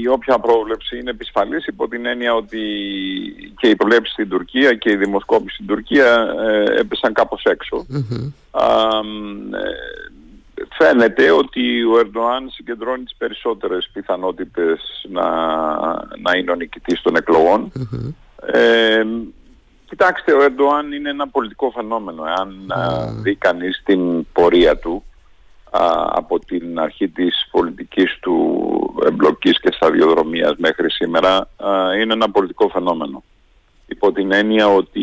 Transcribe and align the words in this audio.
η 0.00 0.08
όποια 0.08 0.38
πρόβλεψη 0.38 0.98
είναι 0.98 1.10
επισφαλής 1.10 1.66
υπό 1.66 1.88
την 1.88 2.06
έννοια 2.06 2.34
ότι 2.34 2.60
και 3.56 3.68
η 3.68 3.76
προβλέψη 3.76 4.12
στην 4.12 4.28
Τουρκία 4.28 4.74
και 4.74 4.90
η 4.90 4.96
δημοσκόπηση 4.96 5.54
στην 5.54 5.66
Τουρκία 5.66 6.34
ε, 6.48 6.80
έπεσαν 6.80 7.12
κάπως 7.12 7.42
έξω. 7.44 7.86
φαίνεται 10.78 11.30
ότι 11.30 11.82
ο 11.84 11.98
Ερντοάν 11.98 12.50
συγκεντρώνει 12.50 13.04
τις 13.04 13.14
περισσότερες 13.18 13.90
πιθανότητες 13.92 14.80
να, 15.08 15.28
να 16.22 16.36
είναι 16.36 16.50
ο 16.50 16.54
νικητής 16.54 17.02
των 17.02 17.16
εκλογων 17.16 17.72
Κοιτάξτε, 19.88 20.32
ο 20.32 20.42
Ερντοάν 20.42 20.92
είναι 20.92 21.10
ένα 21.10 21.28
πολιτικό 21.28 21.70
φαινόμενο. 21.70 22.22
Αν 22.22 22.66
δει 23.22 23.34
κανείς 23.34 23.82
την 23.84 24.26
πορεία 24.32 24.76
του 24.78 25.04
από 26.08 26.38
την 26.38 26.78
αρχή 26.78 27.08
της 27.08 27.48
πολιτικής 27.50 28.18
του 28.20 28.68
εμπλοκής 29.06 29.60
και 29.60 29.72
σταδιοδρομίας 29.72 30.54
μέχρι 30.56 30.90
σήμερα 30.90 31.48
είναι 32.00 32.12
ένα 32.12 32.30
πολιτικό 32.30 32.68
φαινόμενο. 32.68 33.22
Υπό 33.86 34.12
την 34.12 34.32
έννοια 34.32 34.68
ότι 34.68 35.00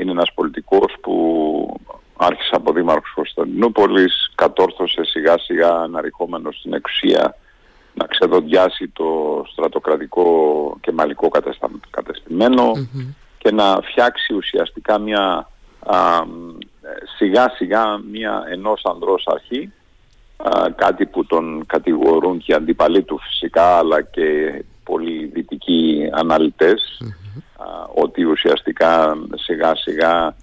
είναι 0.00 0.10
ένας 0.10 0.32
πολιτικός 0.34 0.94
που 1.00 1.80
άρχισε 2.16 2.54
από 2.54 2.72
δήμαρχος 2.72 3.12
Κωνσταντινούπολης, 3.14 4.32
κατόρθωσε 4.34 5.04
σιγά 5.04 5.38
σιγά 5.38 5.74
αναρριχόμενο 5.74 6.52
στην 6.52 6.72
εξουσία 6.72 7.36
να 7.94 8.06
ξεδοντιάσει 8.06 8.88
το 8.88 9.42
στρατοκρατικό 9.52 10.76
και 10.80 10.92
μαλλικό 10.92 11.28
κατεστημένο 11.90 12.72
και 13.38 13.50
να 13.50 13.80
φτιάξει 13.82 14.34
ουσιαστικά 14.34 14.98
μια 14.98 15.48
σιγά 17.16 17.52
σιγά 17.56 18.00
μια 18.10 18.44
ενός 18.50 18.84
ανδρός 18.84 19.26
αρχή 19.26 19.72
κάτι 20.76 21.06
που 21.06 21.26
τον 21.26 21.64
κατηγορούν 21.66 22.38
και 22.38 22.52
οι 22.52 22.54
αντιπαλοί 22.54 23.02
του 23.02 23.18
φυσικά 23.18 23.78
αλλά 23.78 24.02
και 24.02 24.64
πολλοί 24.84 25.24
δυτικοί 25.24 26.10
ότι 27.94 28.24
ουσιαστικά 28.24 29.16
σιγά 29.34 29.76
σιγά 29.76 30.34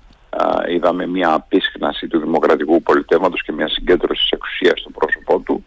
είδαμε 0.70 1.08
μια 1.08 1.34
απίσχναση 1.34 2.08
του 2.08 2.20
δημοκρατικού 2.20 2.82
πολιτεύματος 2.82 3.44
και 3.44 3.52
μια 3.52 3.68
συγκέντρωση 3.68 4.22
της 4.22 4.32
εξουσίας 4.32 4.80
στο 4.80 4.90
πρόσωπό 4.90 5.40
του 5.40 5.66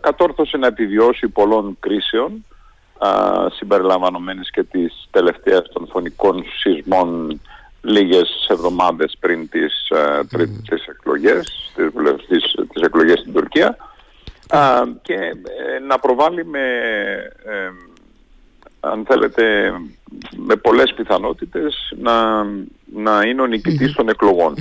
κατόρθωσε 0.00 0.56
να 0.56 0.66
επιβιώσει 0.66 1.28
πολλών 1.28 1.76
κρίσεων 1.80 2.44
συμπεριλαμβανομένης 3.56 4.50
και 4.50 4.62
της 4.62 5.08
τελευταίας 5.10 5.68
των 5.72 5.86
φωνικών 5.86 6.44
σεισμών 6.60 7.40
λίγες 7.86 8.46
εβδομάδες 8.48 9.16
πριν 9.20 9.48
τις, 9.48 9.88
mm. 9.90 10.38
εκλογές, 10.88 11.72
τις, 12.28 12.54
τις, 12.72 12.82
εκλογές 12.82 13.18
στην 13.18 13.32
Τουρκία. 13.32 13.76
Και 15.02 15.14
ε, 15.14 15.78
να 15.86 15.98
προβάλλει 15.98 16.44
με, 16.44 16.64
ε, 17.44 17.70
αν 18.80 19.04
θέλετε, 19.08 19.72
με 20.36 20.56
πολλές 20.56 20.94
πιθανότητες 20.94 21.92
να, 21.98 22.44
να 22.84 23.22
είναι 23.26 23.42
ο 23.42 23.46
νικητης 23.46 23.92
των 23.92 24.08
εκλογων 24.08 24.54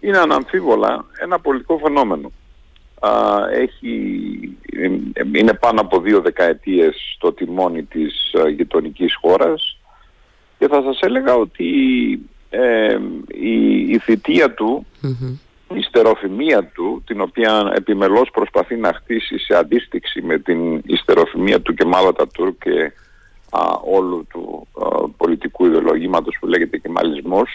Είναι 0.00 0.18
αναμφίβολα 0.18 1.04
ένα 1.18 1.38
πολιτικό 1.40 1.78
φαινόμενο. 1.78 2.32
Έχει, 3.52 3.88
είναι 5.34 5.54
πάνω 5.54 5.80
από 5.80 6.00
δύο 6.00 6.20
δεκαετίες 6.20 7.12
στο 7.14 7.32
τιμόνι 7.32 7.82
της 7.82 8.34
γειτονικής 8.54 9.14
χώρας. 9.14 9.78
Και 10.58 10.68
θα 10.68 10.82
σας 10.82 11.00
έλεγα 11.00 11.34
ότι 11.34 11.68
ε, 12.50 12.98
η, 13.28 13.80
η 13.90 13.98
θητεία 13.98 14.54
του, 14.54 14.86
η 15.74 15.80
στεροφημία 15.80 16.64
του, 16.64 17.02
την 17.06 17.20
οποία 17.20 17.72
επιμελώς 17.74 18.30
προσπαθεί 18.30 18.76
να 18.76 18.92
χτίσει 18.92 19.38
σε 19.38 19.54
αντίστοιξη 19.56 20.22
με 20.22 20.38
την 20.38 20.82
ιστεροφημία 20.86 21.60
του 21.60 21.74
και 21.74 21.84
μάλλον 21.84 22.14
τα 22.14 22.26
και 22.58 22.92
όλου 23.84 24.26
του 24.30 24.66
πολιτικού 25.16 25.66
ιδεολογήματος 25.66 26.36
που 26.40 26.46
λέγεται 26.46 26.78
κεμαλισμός, 26.78 27.50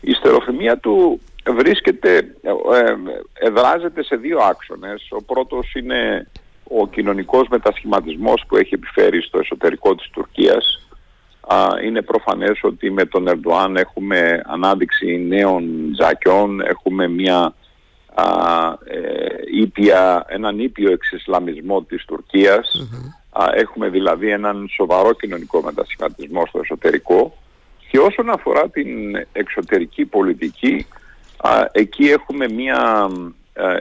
η 0.00 0.12
στεροφημία 0.12 0.78
του 0.78 1.20
βρίσκεται, 1.56 2.16
ε, 2.42 2.50
ε, 2.50 2.96
εδράζεται 3.32 4.04
σε 4.04 4.16
δύο 4.16 4.38
άξονες. 4.38 5.08
Ο 5.10 5.22
πρώτος 5.22 5.74
είναι 5.74 6.26
ο 6.64 6.86
κοινωνικός 6.86 7.48
μετασχηματισμός 7.48 8.44
που 8.48 8.56
έχει 8.56 8.74
επιφέρει 8.74 9.22
στο 9.22 9.38
εσωτερικό 9.38 9.94
της 9.94 10.10
Τουρκίας. 10.10 10.88
Είναι 11.84 12.02
προφανές 12.02 12.58
ότι 12.62 12.90
με 12.90 13.04
τον 13.04 13.28
Ερντοάν 13.28 13.76
έχουμε 13.76 14.42
ανάδειξη 14.46 15.26
νέων 15.28 15.94
ζακιών, 15.96 16.60
έχουμε 16.60 17.08
μια 17.08 17.54
α, 18.14 18.24
ε, 18.84 19.60
ήπια, 19.60 20.24
έναν 20.28 20.58
ήπιο 20.58 20.92
εξισλαμισμό 20.92 21.82
της 21.82 22.04
τουρκιας 22.04 22.86
έχουμε 23.54 23.88
δηλαδή 23.88 24.30
έναν 24.30 24.68
σοβαρό 24.70 25.12
κοινωνικό 25.12 25.62
μετασχηματισμό 25.62 26.46
στο 26.46 26.58
εσωτερικό. 26.62 27.34
Και 27.90 27.98
όσον 27.98 28.30
αφορά 28.30 28.68
την 28.68 28.88
εξωτερική 29.32 30.04
πολιτική 30.04 30.86
εκεί 31.72 32.04
έχουμε 32.04 32.48
μία 32.48 33.08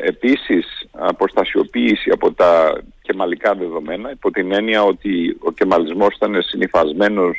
επίσης 0.02 0.88
αποστασιοποίηση 0.92 2.10
από 2.10 2.32
τα 2.34 2.82
κεμαλικά 3.02 3.56
δεδομένα 3.56 4.12
υπό 4.12 4.32
την 4.32 4.52
έννοια 4.52 4.84
ότι 4.84 5.38
ο 5.40 5.52
κεμαλισμός 5.52 6.16
ήταν 6.16 6.42
συνειφασμένος 6.42 7.38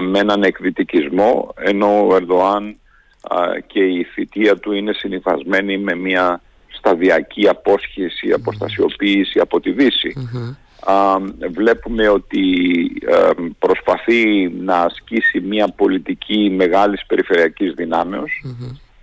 με 0.00 0.18
έναν 0.18 0.42
εκδυτικισμό 0.42 1.54
ενώ 1.56 2.06
ο 2.06 2.16
Ερδοάν 2.16 2.76
και 3.66 3.80
η 3.84 4.04
θητεία 4.04 4.56
του 4.56 4.72
είναι 4.72 4.92
συνειφασμένη 4.92 5.78
με 5.78 5.94
μια 5.94 6.40
σταδιακή 6.68 7.48
απόσχεση, 7.48 8.32
αποστασιοποίηση 8.32 9.38
από 9.38 9.60
τη 9.60 9.72
Δύση. 9.72 10.14
βλέπουμε 11.50 12.08
ότι 12.08 12.42
προσπαθεί 13.58 14.48
να 14.48 14.74
ασκήσει 14.74 15.40
μια 15.40 15.68
πολιτική 15.76 16.50
μεγάλης 16.56 17.06
περιφερειακής 17.06 17.74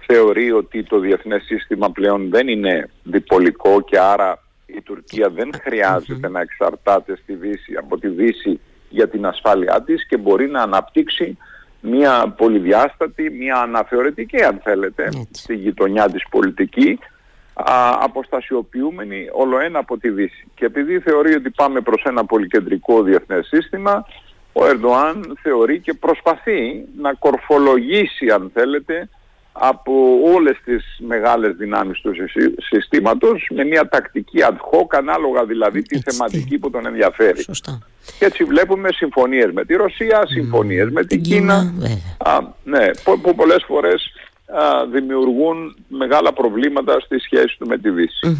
θεωρεί 0.07 0.51
ότι 0.51 0.83
το 0.83 0.99
διεθνές 0.99 1.43
σύστημα 1.43 1.91
πλέον 1.91 2.29
δεν 2.29 2.47
είναι 2.47 2.89
διπολικό 3.03 3.81
και 3.81 3.99
άρα 3.99 4.43
η 4.65 4.81
Τουρκία 4.81 5.29
δεν 5.29 5.49
χρειάζεται 5.61 6.29
να 6.29 6.41
εξαρτάται 6.41 7.17
στη 7.21 7.33
Δύση, 7.33 7.75
από 7.75 7.97
τη 7.97 8.07
Δύση 8.07 8.49
για 8.49 8.59
την 9.17 9.25
ασφάλειά 9.25 9.81
της 9.81 10.07
και 10.07 10.17
μπορεί 10.17 10.47
να 10.49 10.61
αναπτύξει 10.61 11.37
μια 11.81 12.33
πολυδιάστατη, 12.37 13.29
μια 13.29 13.55
αναθεωρητική 13.55 14.43
αν 14.43 14.59
θέλετε 14.63 15.09
στη 15.31 15.55
γειτονιά 15.55 16.09
της 16.09 16.23
πολιτική 16.29 16.99
α, 17.53 17.97
αποστασιοποιούμενη 18.01 19.27
όλο 19.31 19.59
ένα 19.59 19.79
από 19.79 19.97
τη 19.97 20.09
Δύση. 20.09 20.47
Και 20.55 20.65
επειδή 20.65 20.99
θεωρεί 20.99 21.35
ότι 21.35 21.49
πάμε 21.49 21.81
προς 21.81 22.03
ένα 22.03 22.25
πολυκεντρικό 22.25 23.03
διεθνές 23.03 23.47
σύστημα, 23.47 24.05
ο 24.53 24.65
Ερντοάν 24.65 25.37
θεωρεί 25.41 25.79
και 25.79 25.93
προσπαθεί 25.93 26.85
να 26.97 27.13
κορφολογήσει 27.13 28.29
αν 28.29 28.51
θέλετε 28.53 29.09
από 29.59 29.93
όλες 30.33 30.57
τις 30.65 30.83
μεγάλες 30.99 31.55
δυνάμεις 31.55 32.01
του 32.01 32.11
συστήματος 32.57 33.49
με 33.55 33.63
μια 33.63 33.87
τακτική 33.89 34.37
ad 34.41 34.55
hoc 34.55 34.87
ανάλογα 34.89 35.45
δηλαδή 35.45 35.81
τη 35.81 35.99
θεματική 35.99 36.57
που 36.57 36.69
τον 36.69 36.85
ενδιαφέρει. 36.85 37.41
Σωστά. 37.41 37.79
Και 38.19 38.25
έτσι 38.25 38.43
βλέπουμε 38.43 38.89
συμφωνίες 38.91 39.51
με 39.51 39.65
τη 39.65 39.75
Ρωσία, 39.75 40.23
συμφωνίες 40.27 40.89
με 40.89 41.05
την, 41.05 41.21
Κίνα, 41.21 41.73
α, 42.17 42.39
ναι, 42.63 42.89
που 43.03 43.35
πολλές 43.35 43.63
φορές 43.67 44.11
δημιουργούν 44.91 45.75
μεγάλα 45.87 46.33
προβλήματα 46.33 46.99
στη 46.99 47.19
σχέση 47.19 47.55
του 47.59 47.67
με 47.67 47.77
τη 47.77 47.89
Δύση. 47.89 48.37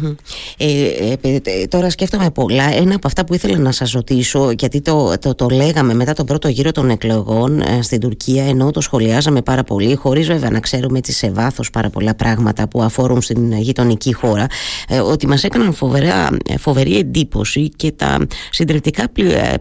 Ε, 0.58 1.12
ε, 1.22 1.66
τώρα 1.66 1.90
σκέφτομαι 1.90 2.30
πολλά. 2.30 2.64
Ένα 2.74 2.94
από 2.94 3.06
αυτά 3.06 3.24
που 3.24 3.34
ήθελα 3.34 3.58
να 3.58 3.72
σας 3.72 3.92
ρωτήσω, 3.92 4.50
γιατί 4.50 4.80
το, 4.80 5.12
το, 5.20 5.34
το 5.34 5.48
λέγαμε 5.48 5.94
μετά 5.94 6.12
τον 6.12 6.26
πρώτο 6.26 6.48
γύρο 6.48 6.72
των 6.72 6.90
εκλογών 6.90 7.60
ε, 7.60 7.82
στην 7.82 8.00
Τουρκία, 8.00 8.44
ενώ 8.44 8.70
το 8.70 8.80
σχολιάζαμε 8.80 9.42
πάρα 9.42 9.62
πολύ, 9.64 9.94
χωρίς 9.94 10.26
βέβαια 10.26 10.50
να 10.50 10.60
ξέρουμε 10.60 10.98
έτσι 10.98 11.12
σε 11.12 11.30
βάθος 11.30 11.70
πάρα 11.70 11.90
πολλά 11.90 12.14
πράγματα 12.14 12.68
που 12.68 12.82
αφορούν 12.82 13.22
στην 13.22 13.52
γειτονική 13.52 14.14
χώρα, 14.14 14.46
ε, 14.88 15.00
ότι 15.00 15.26
μας 15.26 15.44
έκαναν 15.44 15.72
φοβερά, 15.72 16.28
φοβερή 16.58 16.96
εντύπωση 16.96 17.68
και 17.68 17.92
τα 17.92 18.26
συντριπτικά 18.50 19.04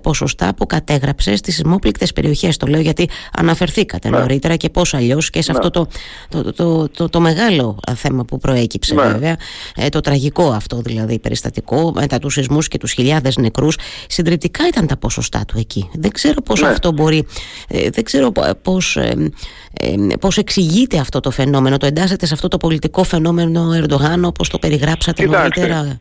ποσοστά 0.02 0.54
που 0.56 0.66
κατέγραψε 0.66 1.36
στις 1.36 1.56
σεισμόπληκτες 1.56 2.14
περιοχές. 2.14 2.58
Το 2.58 2.68
λέω 2.68 2.82
γιατί 2.82 3.10
αναφερθήκατε 3.38 4.10
ναι. 4.10 4.18
νωρίτερα 4.18 4.56
και 4.56 4.70
πώς 4.70 4.94
αλλιώς 4.94 5.30
και 5.30 5.42
σε 5.42 5.52
ναι. 5.52 5.58
αυτό 5.58 5.70
το, 5.70 5.88
το, 6.30 6.37
το, 6.56 7.10
το, 7.10 7.20
μεγάλο 7.20 7.80
θέμα 7.96 8.26
που 8.26 8.38
προέκυψε 8.38 8.94
ναι. 8.94 9.02
βέβαια, 9.02 9.38
ε, 9.76 9.90
το 9.90 10.00
τραγικό 10.00 10.50
αυτό 10.50 10.82
δηλαδή 10.82 11.20
περιστατικό, 11.20 11.92
μετά 11.96 12.20
τους 12.20 12.34
σεισμούς 12.34 12.68
και 12.68 12.78
τους 12.78 12.92
χιλιάδες 12.92 13.38
νεκρούς. 13.38 13.78
Συντριπτικά 14.08 14.68
ήταν 14.68 14.88
τα 14.88 14.98
ποσοστά 14.98 15.44
του 15.48 15.58
εκεί. 15.58 15.90
Δεν 15.94 16.12
ξέρω 16.12 16.42
πώς 16.42 16.62
ναι. 16.62 16.68
αυτό 16.68 16.92
μπορεί, 16.92 17.28
ε, 17.70 17.90
δεν 17.90 18.04
ξέρω 18.04 18.32
πώς 18.62 18.96
ε, 18.96 20.18
πώς 20.20 20.38
εξηγείται 20.38 20.98
αυτό 20.98 21.20
το 21.20 21.32
φαινόμενο, 21.32 21.78
το 21.78 21.86
εντάσσεται 21.86 22.26
σε 22.26 22.34
αυτό 22.34 22.48
το 22.48 22.58
πολιτικό 22.58 23.04
φαινόμενο 23.04 23.72
Ερντογάν 23.74 24.26
όπως 24.26 24.50
το 24.50 24.60
περιγράψατε 24.60 25.26
νωρίτερα; 25.26 26.00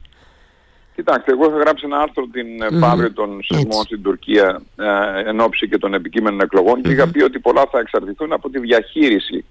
Κοιτάξτε, 0.96 1.32
εγώ 1.32 1.46
είχα 1.46 1.58
γράψει 1.58 1.84
ένα 1.84 1.98
άρθρο 1.98 2.26
την 2.32 2.46
mm 2.82 3.10
των 3.14 3.42
σεισμών 3.42 3.84
στην 3.84 4.02
Τουρκία 4.02 4.62
ε, 4.76 5.28
εν 5.28 5.40
ώψη 5.40 5.68
και 5.68 5.78
των 5.78 5.94
επικείμενων 5.94 6.40
εκλογών 6.40 6.82
και 6.82 6.90
είχα 6.90 7.08
πει 7.08 7.22
ότι 7.22 7.38
πολλά 7.38 7.64
θα 7.70 7.78
εξαρτηθούν 7.78 8.32
από 8.32 8.50
τη 8.50 8.58
διαχείριση 8.58 9.44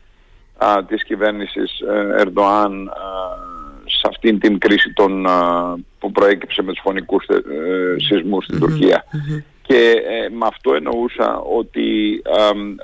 α, 0.57 0.83
της 0.83 1.03
κυβέρνησης 1.03 1.79
ε, 1.79 2.21
Ερντοάν 2.21 2.91
σε 3.85 4.07
αυτήν 4.09 4.39
την 4.39 4.59
κρίση 4.59 4.93
των, 4.93 5.27
που 5.99 6.11
προέκυψε 6.11 6.61
με 6.61 6.71
τους 6.71 6.81
φωνικούς 6.83 7.25
ε, 7.27 7.41
σεισμούς 7.97 8.43
στην 8.43 8.59
τουρκια 8.59 9.05
Και 9.61 10.01
με 10.31 10.45
αυτό 10.45 10.73
εννοούσα 10.73 11.39
ότι 11.39 12.21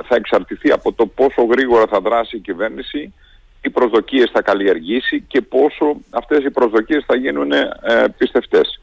θα 0.08 0.16
εξαρτηθεί 0.16 0.72
από 0.72 0.94
το 0.94 1.06
πόσο 1.06 1.44
γρήγορα 1.44 1.88
θα 1.88 2.02
δράσει 2.02 2.36
η 2.36 2.40
κυβέρνηση, 2.40 3.14
τι 3.62 3.70
προσδοκίες 3.70 4.30
θα 4.34 4.42
καλλιεργήσει 4.42 5.24
και 5.28 5.42
πόσο 5.42 5.96
αυτές 6.10 6.44
οι 6.44 6.52
προσδοκίες 6.52 7.04
θα 7.08 7.16
γίνουν 7.16 7.52
ε, 7.52 7.70
πιστευτές. 8.18 8.81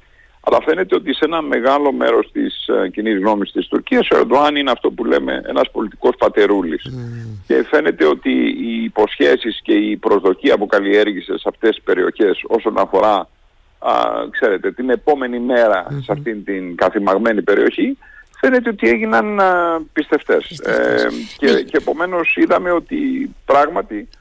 Αλλά 0.50 0.62
φαίνεται 0.64 0.94
ότι 0.94 1.14
σε 1.14 1.24
ένα 1.24 1.42
μεγάλο 1.42 1.92
μέρος 1.92 2.30
της 2.32 2.68
uh, 2.72 2.90
κοινή 2.90 3.10
γνώμης 3.10 3.52
της 3.52 3.66
Τουρκίας 3.66 4.10
ο 4.10 4.16
Ερντοάν 4.16 4.56
είναι 4.56 4.70
αυτό 4.70 4.90
που 4.90 5.04
λέμε 5.04 5.42
ένας 5.46 5.70
πολιτικός 5.70 6.14
πατερούλης. 6.18 6.86
Mm. 6.88 7.38
Και 7.46 7.64
φαίνεται 7.70 8.06
ότι 8.06 8.30
οι 8.60 8.84
υποσχέσεις 8.84 9.60
και 9.62 9.72
η 9.72 9.96
προσδοκία 9.96 10.58
που 10.58 10.66
καλλιέργησε 10.66 11.38
σε 11.38 11.48
αυτές 11.48 11.70
τις 11.74 11.84
περιοχές 11.84 12.40
όσον 12.46 12.78
αφορά 12.78 13.28
α, 13.78 13.92
ξέρετε, 14.30 14.72
την 14.72 14.90
επόμενη 14.90 15.38
μέρα 15.38 15.86
mm-hmm. 15.86 16.02
σε 16.02 16.12
αυτήν 16.12 16.44
την 16.44 16.76
καθημαγμένη 16.76 17.42
περιοχή 17.42 17.98
φαίνεται 18.40 18.68
ότι 18.68 18.88
έγιναν 18.88 19.40
α, 19.40 19.80
πιστευτές. 19.92 20.58
Ε, 20.64 21.06
και, 21.38 21.50
ναι. 21.50 21.60
και 21.60 21.76
επομένως 21.76 22.36
είδαμε 22.36 22.70
ότι 22.70 23.30
πράγματι 23.44 23.96
ε, 23.96 24.16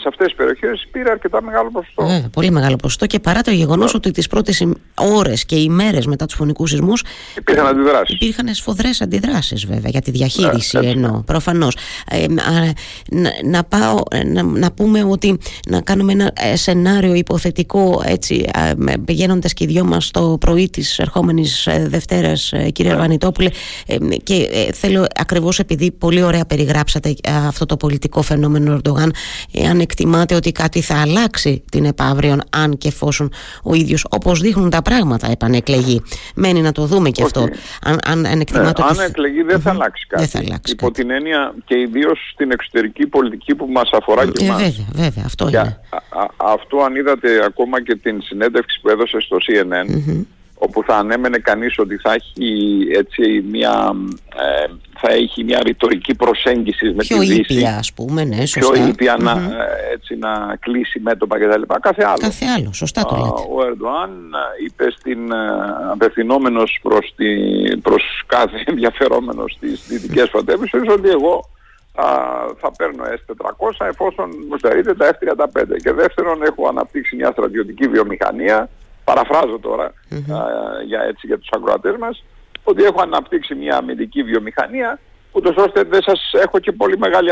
σε 0.00 0.08
αυτές 0.08 0.26
τις 0.26 0.36
περιοχές 0.36 0.86
πήρε 0.90 1.10
αρκετά 1.10 1.42
μεγάλο 1.42 1.70
ποσοστό. 1.70 2.04
Ε, 2.04 2.28
πολύ 2.32 2.50
μεγάλο 2.50 2.76
ποσοστό 2.76 3.06
και 3.06 3.18
παρά 3.18 3.40
το 3.40 3.50
γεγονός 3.50 3.94
ότι 3.94 4.10
τις 4.10 4.26
πρώτες 4.26 4.66
ώρες 4.94 5.44
και 5.44 5.56
ημέρες 5.56 6.06
μετά 6.06 6.26
τους 6.26 6.34
φωνικούς 6.34 6.70
σεισμούς 6.70 7.04
υπήρχαν 7.36 7.66
αντιδράσεις. 7.66 8.14
Υπήρχαν 8.14 8.54
σφοδρές 8.54 9.00
αντιδράσεις 9.00 9.66
βέβαια 9.66 9.90
για 9.90 10.00
τη 10.00 10.10
διαχείριση 10.10 10.78
ναι, 10.78 10.86
ενώ 10.86 11.22
προφανώς. 11.26 11.76
Ε, 12.10 12.26
να, 12.28 12.42
να, 13.44 13.64
πάω, 13.64 13.98
να, 14.26 14.42
να 14.42 14.72
πούμε 14.72 15.04
ότι 15.04 15.38
να 15.68 15.80
κάνουμε 15.80 16.12
ένα 16.12 16.32
ε, 16.34 16.56
σενάριο 16.56 17.14
υποθετικό 17.14 18.02
έτσι 18.06 18.44
πηγαίνοντας 19.04 19.52
και 19.52 19.64
οι 19.64 19.66
δυο 19.66 19.84
μας 19.84 20.10
το 20.10 20.36
πρωί 20.40 20.70
της 20.70 20.98
ερχόμενης 20.98 21.66
ε, 21.66 21.86
Δευτέρας 21.88 22.52
κύριε 22.72 22.90
ναι. 22.90 22.96
Αρβανιτόπουλε 22.96 23.50
και 24.22 24.48
θέλω 24.74 25.06
ακριβώς 25.14 25.58
επειδή 25.58 25.92
πολύ 25.92 26.22
ωραία 26.22 26.44
περιγράψατε 26.44 27.14
αυτό 27.46 27.66
το 27.66 27.76
πολιτικό 27.76 28.22
φαινόμενο 28.22 28.72
Ερντογάν 28.72 29.12
εάν 29.54 29.80
εκτιμάτε 29.80 30.34
ότι 30.34 30.52
κάτι 30.52 30.80
θα 30.80 31.00
αλλάξει 31.00 31.64
την 31.70 31.84
επαύριον 31.84 32.42
αν 32.50 32.78
και 32.78 32.88
εφόσον 32.88 33.32
ο 33.62 33.74
ίδιος 33.74 34.06
όπως 34.10 34.40
δείχνουν 34.40 34.70
τα 34.70 34.82
πράγματα 34.82 35.30
επανεκλεγεί. 35.30 36.02
Μένει 36.34 36.60
να 36.60 36.72
το 36.72 36.86
δούμε 36.86 37.10
και 37.10 37.22
αυτό. 37.22 37.40
Αν, 37.82 37.98
αν, 38.06 38.26
αν 38.26 38.40
εκτιμάτε 38.40 38.82
ναι, 38.82 38.88
ότι... 38.88 39.00
Αν 39.00 39.06
εκλεγεί 39.08 39.42
δεν 39.42 39.60
θα 39.60 39.70
αλλάξει 39.70 40.06
κάτι. 40.06 40.22
Δεν 40.22 40.30
θα 40.30 40.38
αλλάξει 40.38 40.72
Υπό 40.72 40.90
την 40.90 41.10
έννοια 41.10 41.54
και 41.64 41.78
ιδίως 41.78 42.30
στην 42.32 42.50
εξωτερική 42.50 43.06
πολιτική 43.06 43.54
που 43.54 43.66
μας 43.66 43.90
αφορά 43.92 44.26
και, 44.26 44.44
ε, 44.44 44.46
εμάς. 44.46 44.60
Βέβαια, 44.62 44.86
βέβαια, 44.92 45.24
αυτό 45.26 45.48
είναι. 45.48 45.80
αυτό 46.36 46.78
αν 46.78 46.96
είδατε 46.96 47.44
ακόμα 47.44 47.82
και 47.82 47.96
την 47.96 48.22
συνέντευξη 48.22 48.80
που 48.80 48.88
έδωσε 48.88 49.20
στο 49.20 49.36
CNN 49.36 50.22
όπου 50.54 50.82
θα 50.86 50.96
ανέμενε 50.96 51.38
κανείς 51.38 51.78
ότι 51.78 51.96
θα 51.96 52.12
έχει 52.12 52.78
έτσι 52.96 53.44
μια, 53.50 53.94
ε, 54.36 54.72
θα 55.06 55.12
έχει 55.12 55.44
μια 55.44 55.60
ρητορική 55.62 56.14
προσέγγιση 56.14 56.86
με 56.86 57.04
πιο 57.04 57.18
τη 57.18 57.26
Δύση. 57.26 57.40
Πιο 57.42 57.56
ήπια 57.56 57.76
ας 57.76 57.92
πούμε, 57.92 58.24
ναι, 58.24 58.46
σωστά. 58.46 58.72
Πιο 58.72 58.86
ήπια 58.86 59.16
να, 59.20 59.30
ε, 59.30 59.92
έτσι, 59.92 60.16
να 60.16 60.56
κλείσει 60.60 61.00
μέτωπα 61.00 61.38
κτλ. 61.38 61.62
Κάθε 61.80 62.04
άλλο. 62.04 62.16
Κάθε 62.20 62.44
άλλο, 62.56 62.72
σωστά 62.72 63.02
το 63.04 63.16
λέτε. 63.16 63.42
Ο 63.54 63.66
Ερντοάν 63.66 64.10
ε, 64.34 64.64
είπε 64.64 64.90
στην, 64.98 65.32
απευθυνόμενος 65.92 66.78
προς, 66.82 67.12
τη, 67.16 67.30
προς 67.76 68.22
κάθε 68.26 68.62
ενδιαφερόμενος 68.70 69.52
στις 69.52 69.86
δυτικές 69.88 70.30
πρωτεύουσες 70.30 70.82
ότι 70.88 71.08
εγώ 71.08 71.50
α, 71.94 72.06
θα 72.60 72.70
παίρνω 72.76 73.04
S400 73.04 73.86
εφόσον 73.88 74.30
μου 74.48 74.58
στερείτε 74.58 74.94
τα 74.94 75.10
F35. 75.12 75.62
Και 75.82 75.92
δεύτερον 75.92 76.42
έχω 76.42 76.68
αναπτύξει 76.68 77.16
μια 77.16 77.30
στρατιωτική 77.30 77.88
βιομηχανία 77.88 78.68
παραφράζω 79.04 79.60
για, 80.86 81.00
έτσι, 81.08 81.26
για 81.26 81.38
τους 81.38 81.48
ακροατές 81.52 81.94
μας, 81.98 82.24
ότι 82.64 82.82
έχω 82.82 83.02
αναπτύξει 83.02 83.54
μια 83.54 83.76
αμυντική 83.76 84.22
βιομηχανία, 84.22 84.98
ούτως 85.32 85.56
ώστε 85.56 85.82
δεν 85.82 86.02
σας 86.02 86.32
έχω 86.32 86.58
και 86.58 86.72
πολύ 86.72 86.98
μεγάλη 86.98 87.30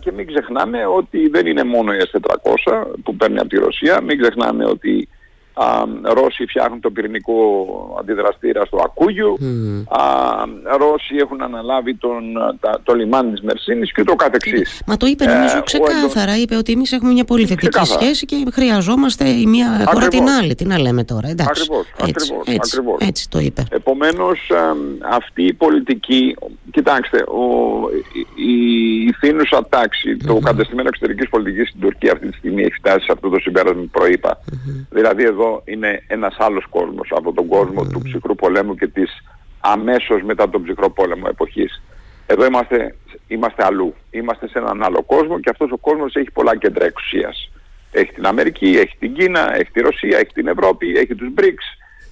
και 0.00 0.12
μην 0.12 0.26
ξεχνάμε 0.26 0.86
ότι 0.86 1.28
δεν 1.28 1.46
είναι 1.46 1.64
μόνο 1.64 1.92
η 1.92 1.98
S400 2.12 2.84
που 3.02 3.16
παίρνει 3.16 3.38
από 3.38 3.48
τη 3.48 3.56
Ρωσία, 3.56 4.00
μην 4.00 4.20
ξεχνάμε 4.20 4.64
ότι 4.64 5.08
Α, 5.58 5.84
Ρώσοι 6.02 6.46
φτιάχνουν 6.46 6.80
το 6.80 6.90
πυρηνικό 6.90 7.34
αντιδραστήρα 8.00 8.64
στο 8.64 8.78
Ακούγιο. 8.84 9.36
Mm. 9.40 9.98
Α, 9.98 10.02
Ρώσοι 10.76 11.14
έχουν 11.20 11.42
αναλάβει 11.42 11.94
τον, 11.94 12.22
το 12.82 12.94
λιμάνι 12.94 13.30
της 13.30 13.40
Μερσίνης 13.40 13.92
και 13.92 14.02
το 14.02 14.14
κατεξής. 14.14 14.82
Μα 14.86 14.96
το 14.96 15.06
είπε 15.06 15.24
νομίζω 15.24 15.56
ε, 15.56 15.62
ξεκάθαρα. 15.64 16.36
Είπε 16.36 16.56
ότι 16.56 16.72
εμείς 16.72 16.92
έχουμε 16.92 17.12
μια 17.12 17.24
πολύ 17.24 17.46
θετική 17.46 17.84
σχέση 17.84 18.26
και 18.26 18.44
χρειαζόμαστε 18.52 19.28
η 19.28 19.46
μία 19.46 19.84
χώρα 19.86 20.08
την 20.08 20.28
άλλη. 20.28 20.54
Τι 20.54 20.64
να 20.64 20.78
λέμε 20.78 21.04
τώρα. 21.04 21.28
Εντάξει. 21.28 21.62
Ακριβώς, 21.62 21.86
έτσι, 22.08 22.32
ακριβώς, 22.32 22.54
έτσι, 22.54 22.76
ακριβώς. 22.76 23.00
έτσι 23.08 23.28
το 23.28 23.38
είπε. 23.38 23.62
Επομένως 23.70 24.50
αυτή 25.10 25.42
η 25.42 25.52
πολιτική, 25.52 26.36
κοιτάξτε, 26.70 27.18
ο, 27.18 27.44
η, 28.36 29.06
η 29.06 29.12
θύνουσα 29.12 29.66
τάξη, 29.68 30.16
mm-hmm. 30.16 30.26
το 30.26 30.38
κατεστημένο 30.38 30.88
εξωτερικής 30.88 31.28
πολιτικής 31.28 31.68
στην 31.68 31.80
Τουρκία 31.80 32.12
αυτή 32.12 32.28
τη 32.28 32.36
στιγμή 32.36 32.62
έχει 32.62 32.74
φτάσει 32.74 33.04
σε 33.04 33.12
αυτό 33.12 33.28
το 33.28 33.38
συμπέρασμα 33.38 33.80
που 33.80 33.88
προείπα. 33.88 34.38
Mm-hmm. 34.38 34.86
Δηλαδή 34.90 35.24
εδώ 35.24 35.45
είναι 35.64 36.02
ένας 36.06 36.36
άλλος 36.38 36.64
κόσμος 36.70 37.08
από 37.16 37.32
τον 37.32 37.46
κόσμο 37.46 37.84
του 37.84 38.00
ψυχρού 38.02 38.34
πολέμου 38.34 38.74
και 38.74 38.86
της 38.86 39.10
αμέσως 39.60 40.22
μετά 40.22 40.48
τον 40.48 40.62
ψυχρό 40.62 40.90
πόλεμο 40.90 41.26
εποχής. 41.28 41.82
Εδώ 42.26 42.44
είμαστε, 42.44 42.94
είμαστε 43.26 43.64
αλλού. 43.64 43.94
Είμαστε 44.10 44.48
σε 44.48 44.58
έναν 44.58 44.82
άλλο 44.82 45.02
κόσμο 45.02 45.40
και 45.40 45.50
αυτός 45.50 45.70
ο 45.70 45.76
κόσμος 45.76 46.14
έχει 46.14 46.30
πολλά 46.30 46.56
κέντρα 46.56 46.84
εξουσίας. 46.84 47.50
Έχει 47.92 48.12
την 48.12 48.26
Αμερική, 48.26 48.66
έχει 48.66 48.96
την 48.98 49.14
Κίνα, 49.14 49.56
έχει 49.56 49.70
τη 49.70 49.80
Ρωσία, 49.80 50.18
έχει 50.18 50.32
την 50.32 50.46
Ευρώπη, 50.46 50.96
έχει 50.96 51.14
τους 51.14 51.28
BRICS. 51.36 51.66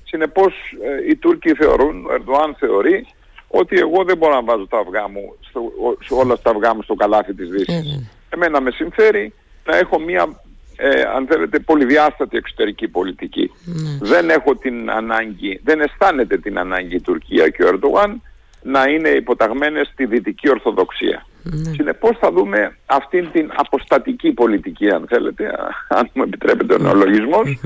Συνεπώς 0.05 0.55
ε, 0.83 1.11
οι 1.11 1.17
Τούρκοι 1.17 1.55
θεωρούν, 1.55 2.07
ο 2.07 2.13
Ερντοάν 2.13 2.55
θεωρεί 2.59 3.07
ότι 3.49 3.79
εγώ 3.79 4.05
δεν 4.05 4.17
μπορώ 4.17 4.35
να 4.35 4.43
βάζω 4.43 4.67
τα 4.67 4.79
αυγά 4.79 5.09
μου, 5.09 5.37
στο, 5.41 5.73
όλα 6.17 6.39
τα 6.39 6.51
αυγά 6.51 6.75
μου 6.75 6.83
στο 6.83 6.95
καλάθι 6.95 7.35
της 7.35 7.49
Δύσης. 7.49 8.09
Εμένα 8.29 8.61
με 8.61 8.71
συμφέρει 8.71 9.33
να 9.65 9.77
έχω 9.77 9.99
μια 10.01 10.41
ε, 10.77 11.03
αν 11.17 11.27
θέλετε, 11.27 11.59
πολυδιάστατη 11.59 12.37
εξωτερική 12.37 12.89
πολιτική. 12.89 13.51
Ναι. 13.65 13.99
Δεν 14.01 14.31
έχω 14.31 14.57
την 14.57 14.91
ανάγκη, 14.91 15.61
δεν 15.65 15.81
αισθάνεται 15.81 16.39
την 16.39 16.59
ανάγκη 16.59 16.95
η 16.97 17.01
Τουρκία 17.01 17.49
και 17.49 17.63
ο 17.65 17.69
Ερντογάν 17.69 18.23
να 18.63 18.85
είναι 18.85 19.09
υποταγμένες 19.09 19.89
στη 19.93 20.07
δυτική 20.07 20.51
ορθοδοξία. 20.51 21.27
Ναι. 21.43 21.73
Συνεπώς 21.73 22.17
θα 22.19 22.33
δούμε 22.33 22.77
αυτήν 22.87 23.31
την 23.33 23.51
αποστατική 23.55 24.33
πολιτική, 24.33 24.91
αν 24.91 25.07
θέλετε, 25.09 25.45
αν 25.99 26.11
μου 26.13 26.23
επιτρέπετε 26.23 26.75
ο 26.75 26.79
νεολογισμός, 26.79 27.59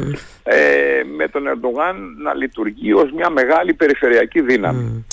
ε, 0.43 0.57
με 1.17 1.29
τον 1.29 1.47
Ερντογάν 1.47 1.97
να 2.23 2.35
λειτουργεί 2.35 2.93
ως 2.93 3.13
μια 3.13 3.31
μεγάλη 3.31 3.75
περιφερειακή 3.75 4.41
δύναμη. 4.41 5.07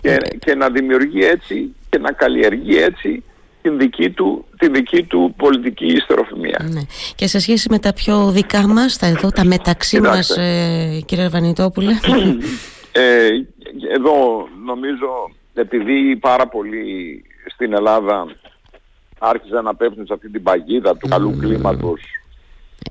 Και, 0.00 0.18
και 0.38 0.54
να 0.54 0.70
δημιουργεί 0.70 1.24
έτσι 1.24 1.74
και 1.90 1.98
να 1.98 2.12
καλλιεργεί 2.12 2.76
έτσι 2.76 3.24
την 3.62 3.78
δική 3.78 4.10
του, 4.10 4.44
τη 4.58 4.68
δική 4.68 5.02
του 5.02 5.34
πολιτική 5.36 5.86
ιστεροφημία. 5.86 6.68
Ναι. 6.72 6.80
Και 7.14 7.26
σε 7.26 7.38
σχέση 7.38 7.68
με 7.70 7.78
τα 7.78 7.92
πιο 7.92 8.30
δικά 8.30 8.68
μας, 8.68 8.98
τα 8.98 9.06
εδώ, 9.06 9.28
τα 9.28 9.44
μεταξύ 9.44 10.00
μας, 10.00 10.30
ε, 10.30 11.00
κύριε 11.06 11.28
Βανιτόπουλε. 11.28 11.92
Ε, 12.94 13.28
εδώ 13.94 14.48
νομίζω, 14.64 15.30
επειδή 15.54 16.16
πάρα 16.16 16.48
πολλοί 16.48 17.24
στην 17.54 17.72
Ελλάδα 17.72 18.26
άρχισαν 19.18 19.64
να 19.64 19.74
πέφτουν 19.74 20.06
σε 20.06 20.12
αυτή 20.12 20.30
την 20.30 20.42
παγίδα 20.42 20.96
του 20.96 21.08
καλού 21.08 21.36
κλίματος 21.40 22.00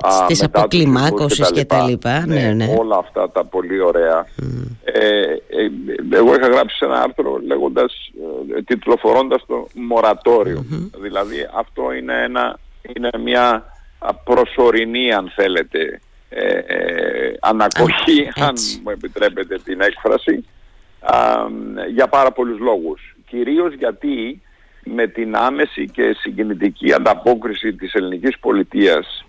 στις 0.10 0.44
αποκλιμάκωσης 0.44 1.52
και 1.52 1.66
τα 1.66 1.88
λοιπά. 1.88 2.26
Ναι, 2.28 2.40
ναι, 2.40 2.54
ναι. 2.54 2.76
Όλα 2.80 2.98
αυτά 2.98 3.30
τα 3.30 3.46
πολύ 3.46 3.80
ωραία. 3.82 4.26
Ε, 4.84 5.22
ε, 5.22 5.72
εγώ 6.12 6.36
είχα 6.36 6.48
γράψει 6.48 6.86
ένα 6.86 7.02
άρθρο 7.02 7.40
λέγοντας, 7.46 8.12
ε, 8.58 8.62
τιτλοφορώντας 8.62 9.46
το 9.48 9.68
μορατοριο 9.74 10.66
Δηλαδή 11.02 11.48
αυτό 11.56 11.94
είναι, 11.94 12.24
ένα, 12.24 12.60
είναι 12.96 13.10
μια 13.24 13.66
προσωρινή 14.24 15.14
αν 15.14 15.32
θέλετε 15.36 16.02
ε, 16.30 16.48
ε 16.48 17.38
ανακοχή, 17.42 18.30
αν 18.36 18.54
μου 18.84 18.90
επιτρέπετε 18.90 19.60
την 19.64 19.82
έκφραση, 19.82 20.46
για 21.94 22.08
πάρα 22.08 22.32
πολλούς 22.32 22.60
λόγους. 22.60 23.16
Κυρίως 23.28 23.74
γιατί 23.74 24.42
με 24.84 25.08
την 25.08 25.36
άμεση 25.36 25.90
και 25.90 26.16
συγκινητική 26.20 26.94
ανταπόκριση 26.94 27.74
της 27.74 27.94
ελληνικής 27.94 28.40
πολιτείας 28.40 29.26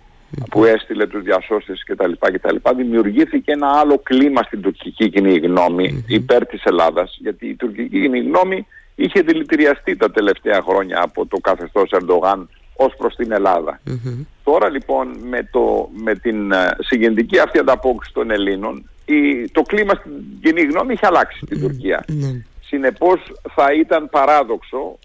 που 0.49 0.65
έστειλε 0.65 1.07
τους 1.07 1.23
διασώστες 1.23 1.83
κτλ. 1.85 2.11
κτλ. 2.19 2.55
Δημιουργήθηκε 2.75 3.51
ένα 3.51 3.67
άλλο 3.67 3.99
κλίμα 4.03 4.41
στην 4.43 4.61
τουρκική 4.61 5.09
κοινή 5.09 5.37
γνώμη 5.37 6.03
υπέρ 6.07 6.45
της 6.45 6.63
Ελλάδας 6.63 7.17
γιατί 7.19 7.47
η 7.47 7.55
τουρκική 7.55 7.99
κοινή 8.01 8.19
γνώμη 8.19 8.67
είχε 8.95 9.21
δηλητηριαστεί 9.21 9.95
τα 9.95 10.11
τελευταία 10.11 10.61
χρόνια 10.61 11.01
από 11.01 11.25
το 11.25 11.37
καθεστώς 11.37 11.91
Ερντογάν 11.91 12.49
ως 12.75 12.93
προς 12.97 13.15
την 13.15 13.31
ελλαδα 13.31 13.79
Τώρα 14.43 14.69
λοιπόν 14.69 15.17
με, 15.29 15.49
το, 15.51 15.89
με 16.03 16.15
την 16.15 16.51
uh, 16.53 16.71
συγκεντρική 16.79 17.39
αυτή 17.39 17.59
ανταπόκριση 17.59 18.13
των 18.13 18.31
Ελλήνων 18.31 18.89
η, 19.05 19.47
το 19.51 19.61
κλίμα 19.61 19.93
στην 19.93 20.11
κοινή 20.41 20.61
γνώμη 20.61 20.93
είχε 20.93 21.05
αλλάξει 21.05 21.39
στην 21.45 21.59
Τουρκία. 21.59 22.05
Συνεπώς 22.65 23.19
θα 23.55 23.73
ήταν 23.73 24.09
παράδοξο 24.09 24.97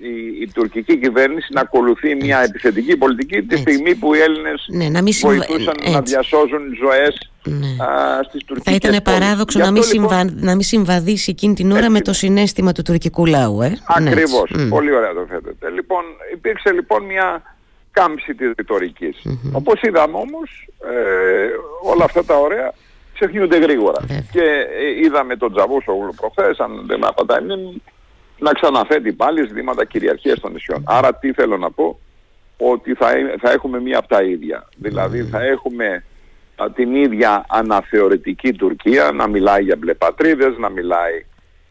η, 0.00 0.42
η 0.42 0.50
τουρκική 0.54 0.96
κυβέρνηση 0.96 1.48
να 1.52 1.60
ακολουθεί 1.60 2.14
μια 2.14 2.42
επιθετική 2.42 2.96
πολιτική 2.96 3.42
τη 3.42 3.56
στιγμή 3.56 3.94
που 3.94 4.14
οι 4.14 4.18
Έλληνες 4.18 4.66
ναι, 4.68 4.88
να 4.88 5.02
μην 5.02 5.12
βοηθούσαν 5.20 5.76
να 5.90 6.00
διασώζουν 6.00 6.60
ζωές 6.82 7.30
ναι. 7.44 7.84
α, 7.84 8.22
στις 8.22 8.44
τουρκικές 8.44 8.78
Θα 8.78 8.88
ήταν 8.88 9.02
παράδοξο 9.02 9.58
να 9.58 9.70
μην, 9.70 9.82
λοιπόν... 9.92 10.34
να 10.34 10.54
μην 10.54 10.62
συμβαδίσει 10.62 11.30
εκείνη 11.30 11.54
την 11.54 11.72
ώρα 11.72 11.90
με 11.90 12.00
το 12.00 12.12
συνέστημα 12.12 12.72
του 12.72 12.82
τουρκικού 12.82 13.26
λαού. 13.26 13.62
Ε; 13.62 13.78
Ακριβώς. 13.86 14.50
Ναι, 14.50 14.68
Πολύ 14.68 14.94
ωραία 14.94 15.12
το 15.12 15.26
θέτετε. 15.28 15.70
Λοιπόν, 15.70 16.02
υπήρξε 16.32 16.72
λοιπόν 16.72 17.04
μια 17.04 17.42
κάμψη 17.90 18.34
της 18.34 18.52
ρητορικής. 18.56 19.22
Mm-hmm. 19.24 19.50
Όπως 19.52 19.80
είδαμε 19.82 20.16
όμως, 20.16 20.68
ε, 20.84 21.90
όλα 21.92 22.04
αυτά 22.04 22.24
τα 22.24 22.36
ωραία 22.36 22.72
ξεχνιούνται 23.22 23.58
γρήγορα. 23.58 24.00
Και 24.32 24.42
ε, 24.42 25.04
είδαμε 25.04 25.36
τον 25.36 25.52
Τζαβούσογλου 25.52 26.14
προχθές, 26.14 26.58
αν 26.58 26.82
δεν 26.86 26.98
με 26.98 27.06
απαντάει 27.06 27.40
να 28.38 28.52
ξαναθέτει 28.52 29.12
πάλι 29.12 29.46
ζητήματα 29.46 29.84
κυριαρχίας 29.84 30.40
των 30.40 30.52
νησιών. 30.52 30.82
Άρα 30.86 31.14
τι 31.14 31.32
θέλω 31.32 31.56
να 31.56 31.70
πω, 31.70 31.98
ότι 32.56 32.94
θα, 32.94 33.08
θα 33.40 33.50
έχουμε 33.50 33.80
μία 33.80 33.98
από 33.98 34.08
τα 34.08 34.22
ίδια. 34.22 34.68
Δηλαδή 34.76 35.22
θα 35.22 35.42
έχουμε 35.42 36.04
α, 36.56 36.70
την 36.74 36.94
ίδια 36.94 37.44
αναθεωρητική 37.48 38.52
Τουρκία 38.52 39.10
να 39.12 39.28
μιλάει 39.28 39.62
για 39.62 39.76
μπλε 39.76 39.94
πατρίδες, 39.94 40.56
να 40.58 40.68
μιλάει 40.68 41.24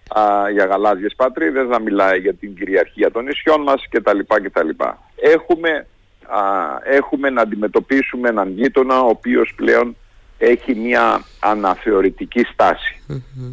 α, 0.08 0.50
για 0.51 0.65
γαλάζιες 0.65 1.13
πατρίδες, 1.15 1.67
να 1.67 1.79
μιλάει 1.79 2.20
για 2.20 2.34
την 2.34 2.55
κυριαρχία 2.55 3.12
των 3.12 3.24
νησιών 3.24 3.62
μας 3.62 3.88
κτλ. 3.89 4.20
κτλ. 4.43 4.70
Έχουμε, 5.15 5.88
α, 6.27 6.39
έχουμε 6.84 7.29
να 7.29 7.41
αντιμετωπίσουμε 7.41 8.29
έναν 8.29 8.50
γείτονα 8.50 9.01
ο 9.01 9.08
οποίος 9.08 9.53
πλέον 9.55 9.96
έχει 10.41 10.75
μια 10.75 11.24
αναθεωρητική 11.39 12.45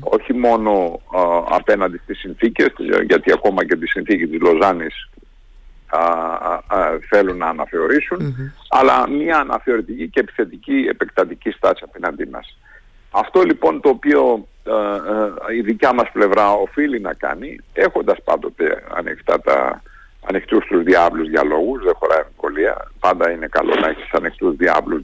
Όχι 0.01 0.33
μόνο 0.33 1.01
απέναντι 1.49 2.01
στις 2.03 2.19
συνθήκες, 2.19 2.73
γιατί 3.07 3.33
ακόμα 3.33 3.65
και 3.65 3.77
τη 3.77 3.87
συνθήκη 3.87 4.27
της 4.27 4.41
Λοζάνης 4.41 5.09
θέλουν 7.09 7.37
να 7.37 7.47
αναθεωρησουν 7.47 8.37
αλλά 8.69 9.09
μια 9.09 9.39
αναθεωρητική 9.39 10.09
και 10.09 10.21
επιθετική 10.21 10.87
επεκτατική 10.91 11.51
στάση 11.51 11.83
απέναντί 11.85 12.27
μας. 12.27 12.59
Αυτό 13.11 13.43
λοιπόν 13.43 13.81
το 13.81 13.89
οποίο 13.89 14.49
η 15.57 15.61
δικιά 15.61 15.93
μας 15.93 16.11
πλευρά 16.13 16.53
οφείλει 16.53 17.01
να 17.01 17.15
κάνει, 17.15 17.59
έχοντας 17.73 18.23
πάντοτε 18.25 18.83
ανοιχτά 18.95 19.41
τα, 19.41 19.83
ανοιχτούς 20.29 20.65
τους 20.67 20.83
διάβλους 20.83 21.29
διαλόγους, 21.29 21.85
δεν 21.85 21.95
χωράει 21.95 22.21
ευκολία, 22.31 22.91
πάντα 23.01 23.31
είναι 23.31 23.47
καλό 23.47 23.75
να 23.81 23.89
έχεις 23.89 24.13
ανοιχτούς 24.13 24.57
διάβλους 24.57 25.03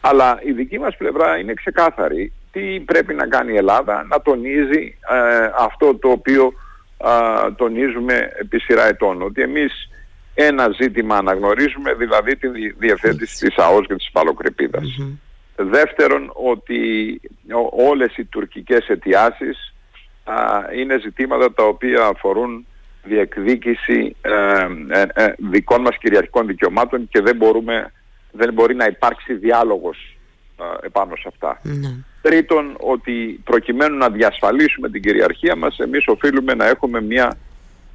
αλλά 0.00 0.38
η 0.42 0.52
δική 0.52 0.78
μας 0.78 0.96
πλευρά 0.96 1.38
είναι 1.38 1.54
ξεκάθαρη. 1.54 2.32
Τι 2.52 2.80
πρέπει 2.80 3.14
να 3.14 3.26
κάνει 3.26 3.52
η 3.52 3.56
Ελλάδα, 3.56 4.06
να 4.08 4.22
τονίζει 4.22 4.98
ε, 5.10 5.50
αυτό 5.58 5.94
το 5.94 6.08
οποίο 6.08 6.52
τονίζουμε 7.56 8.32
επί 8.40 8.58
σειρά 8.58 8.86
ετών. 8.86 9.22
Ότι 9.22 9.42
εμείς 9.42 9.88
ένα 10.34 10.68
ζήτημα 10.80 11.16
αναγνωρίζουμε, 11.16 11.94
δηλαδή 11.94 12.36
τη 12.36 12.48
διευθέτηση 12.78 13.46
της 13.46 13.56
ΑΟΣ 13.56 13.86
και 13.86 13.94
της 13.94 14.10
παλοκρηπιδας 14.12 14.96
Δεύτερον, 15.56 16.30
ότι 16.34 17.20
όλες 17.70 18.16
οι 18.16 18.24
τουρκικές 18.24 18.88
αιτιάσεις 18.88 19.74
είναι 20.76 20.98
ζητήματα 20.98 21.52
τα 21.52 21.64
οποία 21.64 22.04
αφορούν 22.04 22.66
διεκδίκηση 23.02 24.16
ε, 24.20 24.66
ε, 25.14 25.32
δικών 25.50 25.80
μας 25.80 25.96
κυριαρχικών 25.98 26.46
δικαιωμάτων 26.46 27.08
και 27.08 27.20
δεν 27.20 27.36
μπορούμε 27.36 27.92
δεν 28.32 28.52
μπορεί 28.52 28.74
να 28.74 28.84
υπάρξει 28.84 29.34
διάλογος 29.34 30.16
επάνω 30.80 31.16
σε 31.16 31.24
αυτά. 31.26 31.60
Ναι. 31.62 31.94
Τρίτον, 32.22 32.76
ότι 32.78 33.40
προκειμένου 33.44 33.96
να 33.96 34.10
διασφαλίσουμε 34.10 34.90
την 34.90 35.02
κυριαρχία 35.02 35.56
μας, 35.56 35.78
εμείς 35.78 36.06
οφείλουμε 36.06 36.54
να 36.54 36.66
έχουμε 36.66 37.00
μια 37.00 37.36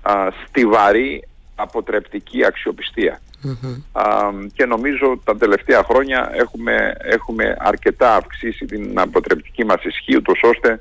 α, 0.02 0.28
στιβαρή 0.48 1.28
αποτρεπτική 1.56 2.44
και 4.54 4.66
νομίζω 4.66 5.22
τα 5.24 5.38
τελευταία 5.38 5.84
χρόνια 5.84 6.32
έχουμε, 6.34 6.96
έχουμε 7.00 7.56
αρκετά 7.60 8.16
αυξήσει 8.16 8.66
την 8.66 9.00
αποτρεπτική 9.00 9.66
μας 9.66 9.84
ισχύ, 9.84 10.16
ούτως 10.16 10.40
ώστε 10.44 10.80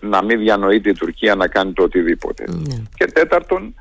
να 0.00 0.24
μην 0.24 0.38
διανοείται 0.38 0.90
η 0.90 0.92
Τουρκία 0.94 1.34
να 1.34 1.46
κάνει 1.46 1.72
το 1.72 1.82
οτιδήποτε. 1.82 2.44
Ναι. 2.48 2.82
Και 2.94 3.04
τέταρτον, 3.04 3.74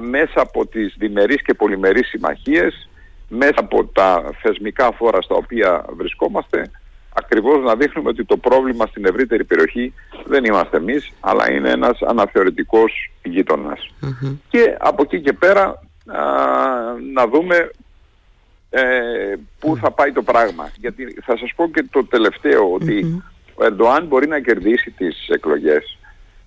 μέσα 0.00 0.40
από 0.40 0.66
τις 0.66 0.94
διμερείς 0.98 1.42
και 1.42 1.54
πολυμερείς 1.54 2.08
συμμαχίες 2.08 2.88
μέσα 3.34 3.54
από 3.56 3.84
τα 3.84 4.30
θεσμικά 4.42 4.92
φόρα 4.92 5.22
στα 5.22 5.34
οποία 5.34 5.84
βρισκόμαστε 5.96 6.70
ακριβώς 7.14 7.64
να 7.64 7.76
δείχνουμε 7.76 8.08
ότι 8.08 8.24
το 8.24 8.36
πρόβλημα 8.36 8.86
στην 8.86 9.04
ευρύτερη 9.04 9.44
περιοχή 9.44 9.92
δεν 10.24 10.44
είμαστε 10.44 10.76
εμείς 10.76 11.12
αλλά 11.20 11.52
είναι 11.52 11.70
ένας 11.70 12.02
αναθεωρητικός 12.02 13.10
Και 14.48 14.76
από 14.78 15.02
εκεί 15.02 15.20
και 15.20 15.32
πέρα 15.32 15.82
να 17.14 17.26
δούμε 17.26 17.70
ε, 18.70 18.82
πού 19.58 19.76
θα 19.76 19.90
πάει 19.90 20.12
το 20.12 20.22
πράγμα. 20.22 20.70
Γιατί 20.76 21.16
θα 21.24 21.36
σας 21.36 21.52
πω 21.56 21.68
και 21.68 21.84
το 21.90 22.04
τελευταίο 22.04 22.72
ότι 22.72 23.22
ο 23.54 23.64
Ερντοάν 23.64 24.06
μπορεί 24.06 24.28
να 24.28 24.40
κερδίσει 24.40 24.90
τις 24.90 25.28
εκλογές 25.28 25.98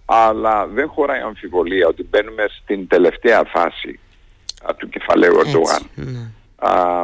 αλλά 0.06 0.68
δεν 0.68 0.88
χωράει 0.88 1.22
αμφιβολία 1.22 1.88
ότι 1.88 2.08
μπαίνουμε 2.10 2.46
στην 2.62 2.88
τελευταία 2.88 3.44
φάση 3.44 4.00
του 4.78 4.90
κεφαλαίου 4.90 5.40
Ερντοάν. 5.40 5.90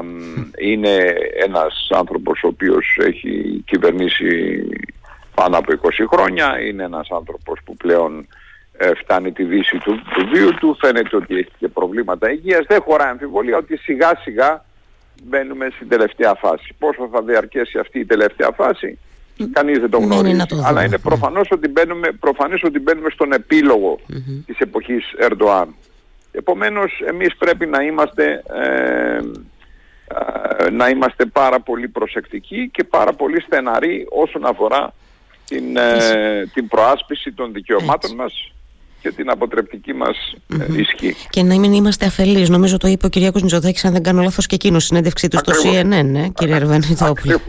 Ναι 0.03 0.41
είναι 0.57 1.15
ένας 1.43 1.87
άνθρωπος 1.89 2.43
ο 2.43 2.47
οποίος 2.47 2.97
έχει 3.01 3.63
κυβερνήσει 3.65 4.63
πάνω 5.35 5.57
από 5.57 5.71
20 5.81 5.87
χρόνια, 6.11 6.61
είναι 6.61 6.83
ένας 6.83 7.07
άνθρωπος 7.11 7.59
που 7.65 7.75
πλέον 7.75 8.27
ε, 8.77 8.91
φτάνει 8.95 9.31
τη 9.31 9.43
δύση 9.43 9.77
του, 9.77 10.01
του 10.13 10.27
βίου 10.33 10.53
του, 10.59 10.77
φαίνεται 10.79 11.15
ότι 11.15 11.35
έχει 11.35 11.51
και 11.57 11.67
προβλήματα 11.67 12.31
υγείας, 12.31 12.65
δεν 12.67 12.81
χωράει 12.81 13.09
αμφιβολία 13.09 13.57
ότι 13.57 13.77
σιγά 13.77 14.11
σιγά 14.23 14.65
μπαίνουμε 15.23 15.67
στην 15.75 15.89
τελευταία 15.89 16.33
φάση. 16.33 16.75
Πόσο 16.79 17.09
θα 17.11 17.21
διαρκέσει 17.21 17.77
αυτή 17.77 17.99
η 17.99 18.05
τελευταία 18.05 18.51
φάση, 18.55 18.97
κανείς 19.51 19.79
δεν 19.79 19.89
το 19.89 19.97
γνωρίζει. 19.97 20.41
Αλλά 20.63 20.83
είναι 20.83 20.97
προφανώς 20.97 21.47
ότι 21.51 21.67
μπαίνουμε, 21.67 22.11
προφανώς 22.11 22.63
ότι 22.63 22.79
μπαίνουμε 22.79 23.09
στον 23.09 23.33
επίλογο 23.33 23.99
mm-hmm. 24.09 24.43
της 24.45 24.57
εποχής 24.57 25.13
Ερντοάν. 25.17 25.75
Επομένως 26.31 27.01
εμείς 27.07 27.35
πρέπει 27.37 27.65
να 27.65 27.83
είμαστε, 27.83 28.43
ε, 28.53 29.15
ε, 29.15 29.21
να 30.71 30.89
είμαστε 30.89 31.25
πάρα 31.25 31.59
πολύ 31.59 31.87
προσεκτικοί 31.87 32.69
και 32.69 32.83
πάρα 32.83 33.13
πολύ 33.13 33.41
στεναροί 33.41 34.07
όσον 34.09 34.45
αφορά 34.45 34.93
την, 35.45 35.77
ε, 35.77 36.49
την 36.53 36.67
προάσπιση 36.67 37.31
των 37.31 37.53
δικαιωμάτων 37.53 38.15
μας 38.15 38.51
και 39.01 39.11
την 39.11 39.29
αποτρεπτική 39.29 39.93
μας 39.93 40.35
mm-hmm. 40.53 40.77
ισχύ. 40.77 41.15
Και 41.29 41.43
να 41.43 41.59
μην 41.59 41.73
είμαστε 41.73 42.05
αφελείς. 42.05 42.49
Νομίζω 42.49 42.77
το 42.77 42.87
είπε 42.87 43.05
ο 43.05 43.09
Κυριακό 43.09 43.39
Μητσοτάκης, 43.41 43.85
αν 43.85 43.93
δεν 43.93 44.03
κάνω 44.03 44.21
λάθος, 44.21 44.45
και 44.45 44.55
εκείνος 44.55 44.83
στην 44.83 44.95
συνέντευξή 44.95 45.27
του 45.27 45.37
στο 45.37 45.51
CNN, 45.51 46.05
ναι, 46.05 46.27
κύριε 46.33 46.55
Αρβανιτόπουλο. 46.55 47.41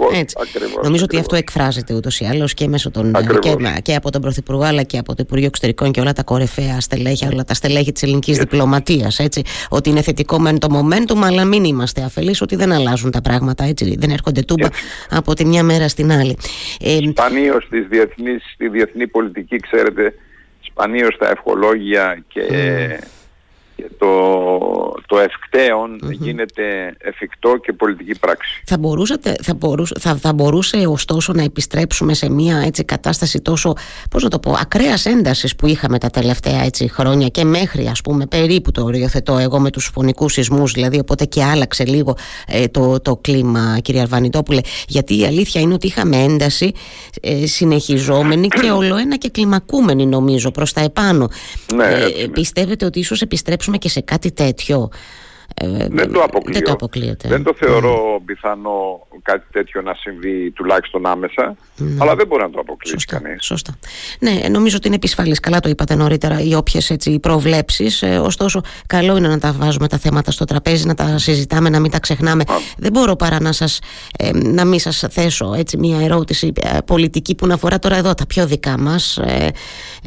Νομίζω 0.82 1.04
ότι 1.04 1.18
αυτό 1.18 1.36
εκφράζεται 1.36 1.94
ούτως 1.94 2.20
ή 2.20 2.24
άλλως 2.24 2.54
και, 2.54 2.68
μέσω 2.68 2.90
των, 2.90 3.12
και, 3.40 3.56
και, 3.82 3.94
από 3.94 4.10
τον 4.10 4.20
Πρωθυπουργό, 4.20 4.62
αλλά 4.62 4.82
και 4.82 4.98
από 4.98 5.14
το 5.14 5.22
Υπουργείο 5.26 5.46
Εξωτερικών 5.46 5.90
και 5.90 6.00
όλα 6.00 6.12
τα 6.12 6.22
κορυφαία 6.22 6.80
στελέχη, 6.80 7.26
όλα 7.32 7.44
τα 7.44 7.54
στελέχη 7.54 7.92
της 7.92 8.02
ελληνικής 8.02 8.38
διπλωματίας. 8.38 9.20
Ότι 9.68 9.90
είναι 9.90 10.02
θετικό 10.02 10.38
μεν 10.38 10.58
το 10.58 10.68
momentum, 10.70 11.16
αλλά 11.22 11.44
μην 11.44 11.64
είμαστε 11.64 12.02
αφελείς 12.02 12.40
ότι 12.40 12.56
δεν 12.56 12.72
αλλάζουν 12.72 13.10
τα 13.10 13.20
πράγματα. 13.20 13.64
Έτσι, 13.64 13.96
δεν 13.98 14.10
έρχονται 14.10 14.42
τούμπα 14.42 14.68
από 15.10 15.34
τη 15.34 15.44
μια 15.44 15.62
μέρα 15.62 15.88
στην 15.88 16.12
άλλη. 16.12 16.36
Ε, 16.80 16.98
Σπανίως 17.10 17.68
στη 18.54 18.68
διεθνή 18.68 19.06
πολιτική, 19.06 19.56
ξέρετε, 19.56 20.14
σπανίως 20.72 21.16
τα 21.18 21.28
ευχολόγια 21.28 22.24
και, 22.28 22.40
και 22.40 22.98
το, 23.98 24.08
το 25.06 25.18
ευκταιον 25.18 25.98
γίνεται 26.10 26.96
εφικτό 26.98 27.56
και 27.56 27.72
πολιτική 27.72 28.18
πράξη. 28.18 28.62
Θα, 28.66 28.78
μπορούσατε, 28.78 29.36
θα, 29.42 29.54
μπορούσε, 29.54 29.94
θα, 30.00 30.16
θα 30.16 30.32
μπορούσε 30.32 30.84
ωστόσο 30.86 31.32
να 31.32 31.42
επιστρέψουμε 31.42 32.14
σε 32.14 32.30
μια 32.30 32.62
έτσι, 32.66 32.84
κατάσταση 32.84 33.40
τόσο, 33.40 33.72
πώς 34.10 34.22
να 34.22 34.28
το 34.28 34.38
πω, 34.38 34.56
ακραίας 34.60 35.06
έντασης 35.06 35.56
που 35.56 35.66
είχαμε 35.66 35.98
τα 35.98 36.10
τελευταία 36.10 36.62
έτσι, 36.62 36.88
χρόνια 36.88 37.28
και 37.28 37.44
μέχρι 37.44 37.86
ας 37.86 38.00
πούμε 38.00 38.26
περίπου 38.26 38.70
το 38.70 38.84
οριοθετώ 38.84 39.38
εγώ 39.38 39.58
με 39.58 39.70
τους 39.70 39.90
φωνικούς 39.94 40.32
σεισμούς 40.32 40.72
δηλαδή 40.72 40.98
οπότε 40.98 41.24
και 41.24 41.44
άλλαξε 41.44 41.84
λίγο 41.84 42.16
ε, 42.46 42.68
το, 42.68 43.00
το 43.00 43.16
κλίμα 43.16 43.78
κύριε 43.82 44.00
Αρβανιτόπουλε 44.00 44.60
γιατί 44.88 45.18
η 45.18 45.24
αλήθεια 45.24 45.60
είναι 45.60 45.74
ότι 45.74 45.86
είχαμε 45.86 46.16
ένταση 46.16 46.72
ε, 47.20 47.46
συνεχιζόμενη 47.46 48.48
και 48.48 48.70
ολοένα 48.80 49.16
και 49.16 49.28
κλιμακούμενη 49.28 50.06
νομίζω 50.06 50.50
προς 50.50 50.72
τα 50.72 50.80
επάνω. 50.80 51.28
Ναι, 51.74 51.84
ε, 51.84 52.26
πιστεύετε 52.32 52.84
ότι 52.84 52.98
ίσως 52.98 53.22
επιστρέψουμε 53.22 53.71
και 53.78 53.88
σε 53.88 54.00
κάτι 54.00 54.32
τέτοιο 54.32 54.90
Ε, 55.54 55.86
δεν 55.90 56.12
το 56.12 56.20
αποκλείω. 56.22 56.54
Δεν 56.54 56.64
το, 56.64 56.72
αποκλείεται. 56.72 57.28
δεν 57.28 57.42
το 57.42 57.54
θεωρώ 57.58 58.16
mm. 58.16 58.22
πιθανό 58.24 59.06
κάτι 59.22 59.46
τέτοιο 59.52 59.82
να 59.82 59.94
συμβεί 59.94 60.50
τουλάχιστον 60.50 61.06
άμεσα, 61.06 61.56
ναι. 61.76 61.96
αλλά 61.98 62.14
δεν 62.14 62.26
μπορεί 62.26 62.42
να 62.42 62.50
το 62.50 62.60
αποκλείσει 62.60 62.94
σωστά, 62.94 63.18
κανείς. 63.18 63.44
Σωστά. 63.44 63.78
Ναι, 64.18 64.48
νομίζω 64.48 64.76
ότι 64.76 64.86
είναι 64.86 64.96
επισφαλής. 64.96 65.40
Καλά 65.40 65.60
το 65.60 65.68
είπατε 65.68 65.94
νωρίτερα 65.94 66.40
οι 66.40 66.54
όποιες 66.54 66.96
προβλέψεις. 67.20 68.02
Ε, 68.02 68.18
ωστόσο, 68.18 68.60
καλό 68.86 69.16
είναι 69.16 69.28
να 69.28 69.38
τα 69.38 69.52
βάζουμε 69.52 69.88
τα 69.88 69.98
θέματα 69.98 70.30
στο 70.30 70.44
τραπέζι, 70.44 70.86
να 70.86 70.94
τα 70.94 71.18
συζητάμε, 71.18 71.68
να 71.68 71.80
μην 71.80 71.90
τα 71.90 71.98
ξεχνάμε. 71.98 72.44
Δεν 72.78 72.92
μπορώ 72.92 73.16
παρά 73.16 73.40
να, 73.40 73.52
σας, 73.52 73.78
ε, 74.18 74.30
να 74.32 74.64
μην 74.64 74.78
σας 74.78 75.04
θέσω 75.10 75.54
έτσι, 75.56 75.76
μια 75.76 76.00
ερώτηση 76.00 76.52
ε, 76.60 76.78
πολιτική 76.86 77.34
που 77.34 77.46
να 77.46 77.54
αφορά 77.54 77.78
τώρα 77.78 77.96
εδώ 77.96 78.14
τα 78.14 78.26
πιο 78.26 78.46
δικά 78.46 78.78
μας, 78.78 79.16
ε, 79.16 79.48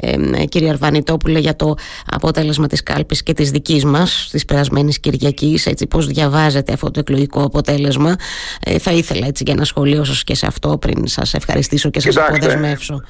ε, 0.01 0.45
κύριε 0.45 0.69
Αρβανιτόπουλε, 0.69 1.39
για 1.39 1.55
το 1.55 1.75
αποτέλεσμα 2.11 2.67
της 2.67 2.83
κάλπης 2.83 3.23
και 3.23 3.33
της 3.33 3.51
δικής 3.51 3.85
μας, 3.85 4.27
της 4.31 4.45
περασμένης 4.45 4.99
Κυριακής, 4.99 5.34
έτσι 5.65 5.87
πώς 5.87 6.07
διαβάζετε 6.07 6.73
αυτό 6.73 6.91
το 6.91 6.99
εκλογικό 6.99 7.43
αποτέλεσμα. 7.43 8.15
Ε, 8.65 8.79
θα 8.79 8.91
ήθελα 8.91 9.27
έτσι 9.27 9.43
για 9.45 9.55
να 9.55 9.63
σχολείο 9.63 10.03
σας 10.03 10.23
και 10.23 10.35
σε 10.35 10.45
αυτό 10.45 10.77
πριν 10.77 11.07
σας 11.07 11.33
ευχαριστήσω 11.33 11.89
και 11.89 11.99
σας 11.99 12.17
αποδεσμεύσω. 12.17 13.03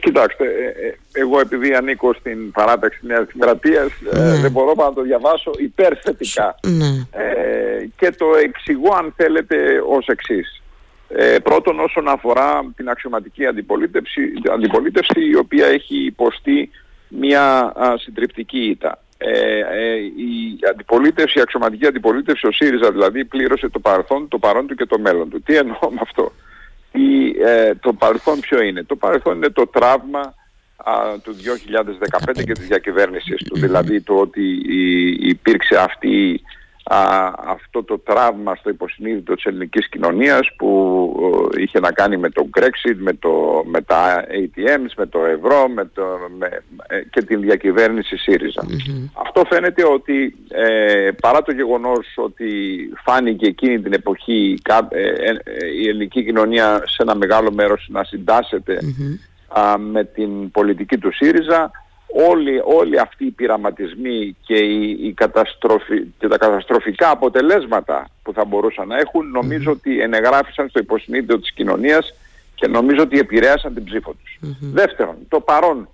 Κοιτάξτε, 0.00 0.44
ε, 0.44 0.86
ε, 0.86 0.94
εγώ 1.12 1.40
επειδή 1.40 1.74
ανήκω 1.74 2.14
στην 2.14 2.50
παράταξη 2.50 2.98
Νέας 3.02 3.26
Δημοκρατίας 3.32 3.90
ναι. 4.12 4.36
δεν 4.36 4.50
μπορώ 4.50 4.72
να 4.76 4.92
το 4.92 5.02
διαβάσω 5.02 5.50
υπερθετικά. 5.58 6.54
Ναι. 6.62 7.06
και 7.96 8.10
το 8.10 8.26
εξηγώ 8.44 8.94
αν 8.94 9.12
θέλετε 9.16 9.56
ως 9.88 10.06
εξής. 10.06 10.62
Ε, 11.08 11.38
πρώτον 11.38 11.80
όσον 11.80 12.08
αφορά 12.08 12.72
την 12.76 12.88
αξιωματική 12.88 13.46
αντιπολίτευση, 13.46 14.20
αντιπολίτευση 14.52 15.28
η 15.30 15.36
οποία 15.36 15.66
έχει 15.66 16.04
υποστεί 16.04 16.70
μια 17.08 17.72
συντριπτική 17.98 18.58
ήττα. 18.58 18.98
Ε, 19.24 19.58
ε, 19.58 19.96
η 20.00 20.58
αντιπολίτευση, 20.70 21.38
η 21.38 21.42
αξιωματική 21.42 21.86
αντιπολίτευση, 21.86 22.46
ο 22.46 22.52
ΣΥΡΙΖΑ 22.52 22.90
δηλαδή 22.90 23.24
πλήρωσε 23.24 23.68
το 23.68 23.78
παρελθόν, 23.78 24.28
το 24.28 24.38
παρόν 24.38 24.66
του 24.66 24.74
και 24.74 24.86
το 24.86 24.98
μέλλον 24.98 25.30
του. 25.30 25.42
Τι 25.42 25.56
εννοώ 25.56 25.78
με 25.90 26.00
αυτό; 26.00 26.32
Η, 26.92 27.42
ε, 27.44 27.74
το 27.74 27.92
παρελθόν 27.92 28.40
ποιο 28.40 28.62
είναι; 28.62 28.82
Το 28.82 28.96
παρελθόν 28.96 29.36
είναι 29.36 29.50
το 29.50 29.66
τραύμα 29.66 30.34
του 31.22 31.32
2015 31.32 32.44
και 32.44 32.52
της 32.52 32.66
διακυβέρνησης 32.66 33.42
του. 33.44 33.58
Δηλαδή 33.58 34.00
το 34.00 34.14
ότι 34.14 34.60
υπήρξε 35.20 35.76
αυτή 35.76 36.42
αυτό 37.46 37.84
το 37.84 37.98
τραύμα 37.98 38.54
στο 38.54 38.70
υποσυνείδητο 38.70 39.34
της 39.34 39.44
ελληνικής 39.44 39.88
κοινωνίας 39.88 40.50
που 40.56 40.70
είχε 41.56 41.80
να 41.80 41.92
κάνει 41.92 42.16
με 42.16 42.30
το 42.30 42.48
Brexit, 42.58 42.96
με, 42.96 43.12
το, 43.12 43.62
με 43.66 43.80
τα 43.82 44.24
ATMs, 44.24 44.90
με 44.96 45.06
το 45.06 45.24
ευρώ 45.24 45.68
με 45.68 45.84
το, 45.94 46.02
με, 46.38 46.62
ε, 46.86 47.02
και 47.10 47.22
την 47.22 47.40
διακυβέρνηση 47.40 48.16
ΣΥΡΙΖΑ. 48.16 48.66
Αυτό 49.12 49.42
φαίνεται 49.48 49.84
ότι 49.86 50.34
ε, 50.48 51.10
παρά 51.20 51.42
το 51.42 51.52
γεγονός 51.52 52.06
ότι 52.16 52.48
φάνηκε 53.04 53.46
εκείνη 53.46 53.80
την 53.80 53.92
εποχή 53.92 54.58
ε, 54.88 55.32
η 55.82 55.88
ελληνική 55.88 56.24
κοινωνία 56.24 56.82
σε 56.86 57.02
ένα 57.02 57.14
μεγάλο 57.14 57.52
μέρος 57.52 57.86
να 57.90 58.04
συντάσσεται 58.04 58.78
με 59.78 60.04
την 60.04 60.50
πολιτική 60.50 60.98
του 60.98 61.12
ΣΥΡΙΖΑ 61.12 61.70
όλοι, 62.14 62.60
όλοι 62.64 63.00
αυτοί 63.00 63.24
οι 63.24 63.30
πειραματισμοί 63.30 64.36
και, 64.46 64.54
η, 64.54 65.12
καταστροφη, 65.12 66.02
και 66.18 66.28
τα 66.28 66.38
καταστροφικά 66.38 67.10
αποτελέσματα 67.10 68.08
που 68.22 68.32
θα 68.32 68.44
μπορούσαν 68.44 68.88
να 68.88 68.98
έχουν 68.98 69.30
νομίζω 69.30 69.70
ότι 69.70 70.00
ενεγράφησαν 70.00 70.68
στο 70.68 70.78
υποσυνείδητο 70.78 71.38
της 71.38 71.52
κοινωνίας 71.52 72.14
και 72.54 72.66
νομίζω 72.66 73.02
ότι 73.02 73.18
επηρέασαν 73.18 73.74
την 73.74 73.84
ψήφο 73.84 74.14
τους. 74.22 74.38
Δεύτερον, 74.60 75.16
το 75.28 75.40
παρόν 75.40 75.88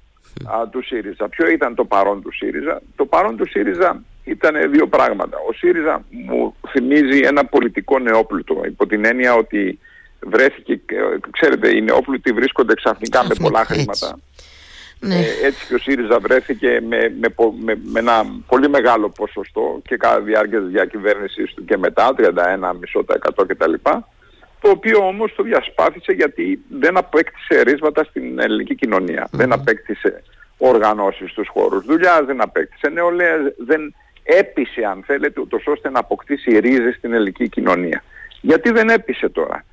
του 0.71 0.83
ΣΥΡΙΖΑ. 0.85 1.29
Ποιο 1.29 1.49
ήταν 1.49 1.75
το 1.75 1.85
παρόν 1.85 2.23
του 2.23 2.33
ΣΥΡΙΖΑ; 2.35 2.83
Το 2.97 3.07
παρόν 3.07 3.37
του 3.37 3.49
ΣΥΡΙΖΑ 3.49 4.03
ήταν 4.25 4.71
δύο 4.71 4.87
πράγματα. 4.87 5.37
Ο 5.49 5.53
ΣΥΡΙΖΑ 5.53 6.05
μου 6.11 6.55
θυμίζει 6.69 7.19
ένα 7.19 7.45
πολιτικό 7.45 7.99
νεόπλουτο 7.99 8.61
υπό 8.65 8.87
την 8.87 9.05
έννοια 9.05 9.35
ότι 9.35 9.79
βρέθηκε, 10.21 10.81
ξέρετε 11.31 11.77
οι 11.77 11.81
νεόπλουτοι 11.83 12.33
βρίσκονται 12.33 12.75
ξαφνικά 12.75 13.25
με 13.25 13.35
πολλά 13.43 13.65
χρήματα. 13.65 14.19
Ναι. 15.01 15.15
Ε, 15.15 15.47
έτσι 15.47 15.67
και 15.67 15.75
ο 15.75 15.79
ΣΥΡΙΖΑ 15.79 16.19
βρέθηκε 16.19 16.81
με, 16.89 17.15
με, 17.21 17.35
με, 17.65 17.79
με, 17.85 17.99
ένα 17.99 18.27
πολύ 18.47 18.69
μεγάλο 18.69 19.09
ποσοστό 19.09 19.81
και 19.85 19.97
κατά 19.97 20.21
διάρκεια 20.21 20.61
της 20.61 20.69
διακυβέρνησης 20.69 21.55
του 21.55 21.65
και 21.65 21.77
μετά, 21.77 22.15
31,5% 22.19 23.45
κτλ. 23.47 23.73
Το 24.61 24.71
οποίο 24.71 25.07
όμως 25.07 25.35
το 25.35 25.43
διασπάθησε 25.43 26.13
γιατί 26.13 26.65
δεν 26.69 26.97
απέκτησε 26.97 27.63
ρίσματα 27.63 28.05
στην 28.05 28.39
ελληνική 28.39 28.79
Δεν 29.31 29.53
απέκτησε 29.53 30.23
οργανώσεις 30.59 31.31
στους 31.31 31.49
χώρους 31.49 31.85
δουλειάς, 31.85 32.25
δεν 32.25 32.43
απέκτησε 32.43 32.89
νεολαία, 32.89 33.37
δεν 33.57 33.95
έπεισε 34.23 34.85
αν 34.85 35.03
θέλετε 35.07 35.41
ούτως 35.41 35.67
ώστε 35.67 35.91
να 35.91 35.99
αποκτήσει 35.99 36.59
ρίζες 36.59 36.95
στην 36.95 37.13
ελληνική 37.13 37.49
κοινωνία. 37.49 38.05
Γιατί 38.41 38.71
δεν 38.71 38.89
έπεισε 38.89 39.29
τώρα. 39.29 39.65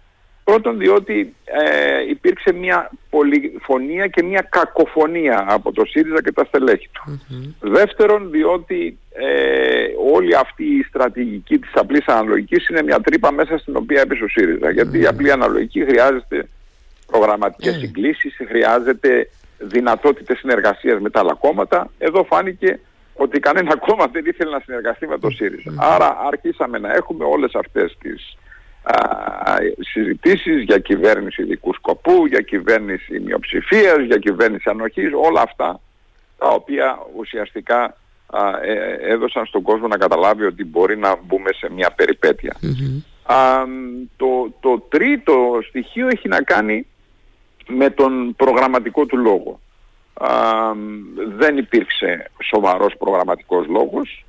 Πρώτον 0.46 0.78
διότι 0.78 1.36
ε, 1.44 2.10
υπήρξε 2.10 2.54
μια 2.54 2.92
πολυφωνία 3.10 4.08
και 4.08 4.24
μια 4.24 4.48
κακοφωνία 4.50 5.46
από 5.48 5.72
το 5.72 5.86
ΣΥΡΙΖΑ 5.86 6.22
και 6.22 6.32
τα 6.32 6.46
στελέχη 6.46 6.90
του. 6.92 7.22
Δεύτερον 7.60 8.30
διότι 8.32 8.98
ε, 9.14 9.86
όλη 10.14 10.36
αυτή 10.36 10.64
η 10.64 10.84
στρατηγική 10.84 11.58
της 11.60 11.72
απλής 11.74 12.06
αναλογικής 12.06 12.68
είναι 12.68 12.84
μια 12.84 13.00
τρύπα 13.00 13.32
μέσα 13.32 13.58
στην 13.58 13.76
οποία 13.76 14.02
έπεσε 14.02 14.24
ο 14.24 14.28
ΣΥΡΙΖΑ. 14.28 14.70
Γιατί 14.70 15.00
η 15.00 15.06
απλή 15.06 15.32
αναλογική 15.32 15.86
χρειάζεται 15.86 16.48
προγραμματικές 17.08 17.76
mm. 17.76 17.80
συγκλήσεις, 17.80 18.36
χρειάζεται 18.48 19.30
δυνατότητες 19.58 20.38
συνεργασίας 20.38 21.00
με 21.00 21.10
τα 21.10 21.20
άλλα 21.20 21.34
κόμματα. 21.34 21.90
Εδώ 21.98 22.24
φάνηκε 22.24 22.80
ότι 23.14 23.40
κανένα 23.40 23.78
κόμμα 23.88 24.08
δεν 24.08 24.26
ήθελε 24.26 24.52
να 24.52 24.60
συνεργαστεί 24.60 25.08
με 25.08 25.18
το 25.18 25.30
ΣΥΡΙΖΑ. 25.30 25.74
Άρα 25.78 26.18
αρχίσαμε 26.28 26.78
να 26.78 26.94
έχουμε 26.94 27.26
όλες 27.26 27.56
αυτές 27.56 27.98
τις 28.00 28.38
συζητήσεις 29.80 30.64
για 30.64 30.80
κυβέρνηση 30.80 31.42
ειδικού 31.42 31.74
σκοπού, 31.74 32.26
για 32.26 32.42
κυβέρνηση 32.42 33.20
μειοψηφίας, 33.20 34.00
για 34.06 34.18
κυβέρνηση 34.18 34.70
ανοχής, 34.70 35.12
όλα 35.14 35.42
αυτά 35.42 35.80
τα 36.38 36.48
οποία 36.48 37.00
ουσιαστικά 37.16 37.98
ε, 38.64 39.12
έδωσαν 39.12 39.46
στον 39.46 39.62
κόσμο 39.62 39.88
να 39.88 39.98
καταλάβει 39.98 40.44
ότι 40.44 40.66
μπορεί 40.66 40.98
να 40.98 41.16
μπούμε 41.16 41.50
σε 41.54 41.72
μια 41.72 41.92
περιπετεια 41.96 42.56
το, 44.18 44.54
το 44.60 44.80
τρίτο 44.90 45.60
στοιχείο 45.68 46.08
έχει 46.08 46.28
να 46.28 46.42
κάνει 46.42 46.86
με 47.68 47.90
τον 47.90 48.36
προγραμματικό 48.36 49.06
του 49.06 49.18
λόγο. 49.18 49.60
δεν 51.38 51.58
υπήρξε 51.58 52.32
σοβαρός 52.44 52.96
προγραμματικός 52.98 53.68
λόγος 53.68 54.26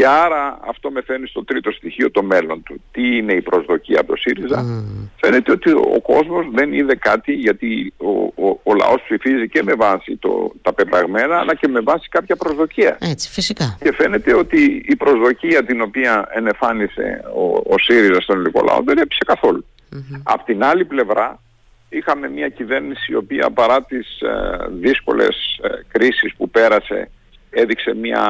και 0.00 0.06
άρα 0.06 0.58
αυτό 0.68 0.90
με 0.90 1.02
φαίνει 1.02 1.26
στο 1.26 1.44
τρίτο 1.44 1.70
στοιχείο 1.70 2.10
το 2.10 2.22
μέλλον 2.22 2.62
του. 2.62 2.82
Τι 2.92 3.16
είναι 3.16 3.32
η 3.32 3.40
προσδοκία 3.40 4.00
από 4.00 4.08
το 4.08 4.16
ΣΥΡΙΖΑ; 4.16 4.64
Mm. 4.64 5.08
Φαίνεται 5.16 5.52
ότι 5.52 5.70
ο 5.70 6.00
κόσμος 6.02 6.46
δεν 6.52 6.72
είδε 6.72 6.94
κάτι 6.94 7.32
γιατί 7.32 7.92
ο, 7.96 8.10
ο, 8.46 8.60
ο 8.62 8.74
λαός 8.74 9.02
ψηφίζει 9.02 9.48
και 9.48 9.62
με 9.62 9.74
βάση 9.74 10.16
το, 10.16 10.52
τα 10.62 10.72
πεπραγμένα 10.72 11.38
αλλά 11.38 11.54
και 11.54 11.68
με 11.68 11.80
βάση 11.80 12.08
κάποια 12.08 12.36
προσδοκία. 12.36 12.96
Έτσι, 13.00 13.30
φυσικά. 13.30 13.78
Και 13.82 13.92
φαίνεται 13.92 14.34
ότι 14.34 14.84
η 14.86 14.96
προσδοκία 14.96 15.64
την 15.64 15.80
οποία 15.80 16.28
ενεφάνισε 16.34 17.24
ο, 17.34 17.74
ο 17.74 17.78
ΣΥΡΙΖΑ 17.78 18.20
στον 18.20 18.36
ελληνικό 18.36 18.62
λαό 18.64 18.80
δεν 18.84 18.98
έπεισε 18.98 19.24
καθόλου. 19.26 19.66
Mm-hmm. 19.92 20.20
Απ' 20.22 20.44
την 20.44 20.64
άλλη 20.64 20.84
πλευρά 20.84 21.42
είχαμε 21.88 22.28
μια 22.28 22.48
κυβέρνηση 22.48 23.12
η 23.12 23.14
οποία 23.14 23.50
παρά 23.50 23.82
τις 23.82 24.20
ε, 24.20 24.68
δύσκολες 24.80 25.60
ε, 25.62 25.68
κρίσεις 25.88 26.34
που 26.36 26.50
πέρασε 26.50 27.10
έδειξε 27.50 27.94
μια 27.94 28.22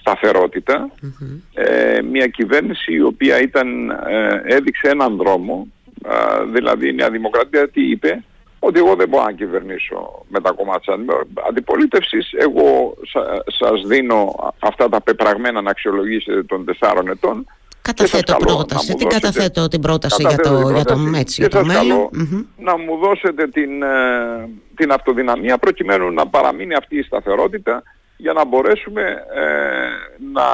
σταθεροτητα 0.00 0.90
ε, 1.54 2.02
μια 2.02 2.26
κυβέρνηση 2.26 2.92
η 2.92 3.02
οποία 3.02 3.40
ήταν, 3.40 3.90
ε, 3.90 4.40
έδειξε 4.44 4.88
έναν 4.88 5.16
δρόμο 5.16 5.66
δηλαδή 6.52 6.88
η 6.88 6.92
Νέα 6.92 7.10
Δημοκρατία 7.10 7.68
τι 7.68 7.90
είπε 7.90 8.24
ότι 8.64 8.78
εγώ 8.78 8.94
δεν 8.94 9.08
μπορώ 9.08 9.24
να 9.24 9.32
κυβερνήσω 9.32 10.24
με 10.28 10.40
τα 10.40 10.50
κομμάτια 10.50 10.94
της 10.96 11.06
αντιπολίτευσης. 11.48 12.32
Εγώ 12.32 12.94
σα, 13.12 13.20
σας 13.66 13.86
δίνω 13.86 14.52
αυτά 14.58 14.88
τα 14.88 15.00
πεπραγμένα 15.00 15.60
να 15.60 15.70
αξιολογήσετε 15.70 16.42
των 16.42 16.64
τεσσάρων 16.64 17.08
ετών. 17.08 17.46
Καταθέτω 17.82 18.36
πρόταση. 18.38 18.94
Την 18.94 19.08
καταθέτω 19.08 19.68
την 19.68 19.80
πρόταση 19.80 20.24
για 20.28 20.36
το, 20.36 20.70
για 20.70 20.84
το, 20.84 20.98
έτσι, 21.16 21.40
για 21.40 21.50
το 21.50 21.64
μέλλον; 21.64 22.08
να 22.56 22.78
μου 22.78 22.96
δώσετε 22.96 23.48
την, 23.48 23.82
ε, 23.82 24.48
την 24.74 24.92
αυτοδυναμία 24.92 25.58
προκειμένου 25.58 26.12
να 26.12 26.26
παραμείνει 26.26 26.74
αυτή 26.74 26.98
η 26.98 27.02
σταθερότητα 27.02 27.82
για 28.16 28.32
να 28.32 28.44
μπορέσουμε 28.44 29.02
ε, 29.34 29.46
να, 30.32 30.46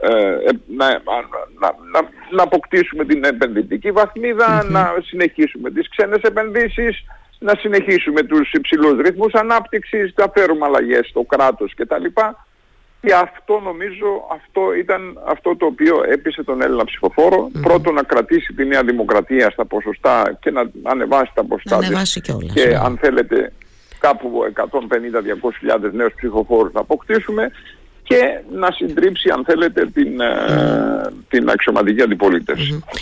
ε, 0.00 0.32
ε 0.32 0.50
να, 0.66 0.86
να, 0.88 1.68
να, 1.92 2.00
να, 2.30 2.42
αποκτήσουμε 2.42 3.04
την 3.04 3.24
επενδυτική 3.24 3.92
να 4.70 4.94
συνεχίσουμε 5.04 5.70
τις 5.70 5.88
ξένες 5.88 6.20
επενδύσεις, 6.22 7.04
να 7.38 7.52
συνεχίσουμε 7.58 8.22
τους 8.22 8.52
υψηλούς 8.52 9.00
ρυθμούς 9.00 9.34
ανάπτυξης, 9.34 10.12
να 10.16 10.26
φέρουμε 10.34 10.64
αλλαγές 10.66 11.06
στο 11.06 11.22
κράτος 11.22 11.74
κτλ. 11.76 12.04
Και 13.00 13.14
αυτό 13.14 13.60
νομίζω 13.60 14.06
αυτό 14.32 14.74
ήταν 14.74 15.20
αυτό 15.26 15.56
το 15.56 15.66
οποίο 15.66 16.02
έπεισε 16.08 16.42
τον 16.42 16.62
Έλληνα 16.62 16.84
ψηφοφόρο. 16.84 17.50
Πρώτον 17.62 17.94
να 17.94 18.02
κρατήσει 18.02 18.52
τη 18.52 18.64
Νέα 18.64 18.82
Δημοκρατία 18.82 19.50
στα 19.50 19.64
ποσοστά 19.64 20.36
και 20.40 20.50
να 20.50 20.70
ανεβάσει 20.82 21.30
τα 21.34 21.44
ποσοστά 21.44 21.78
Και 22.54 22.76
αν 22.84 22.98
θέλετε 23.00 23.52
κάπου 23.98 24.30
150-200 24.54 25.92
νέους 25.92 26.12
ψηφοφόρους 26.14 26.72
να 26.72 26.80
αποκτήσουμε 26.80 27.50
και 28.08 28.40
να 28.52 28.70
συντρίψει 28.70 29.28
αν 29.28 29.44
θέλετε 29.44 29.86
την, 29.86 30.20
ε, 30.20 31.10
την 31.28 31.50
αξιωματική 31.50 32.02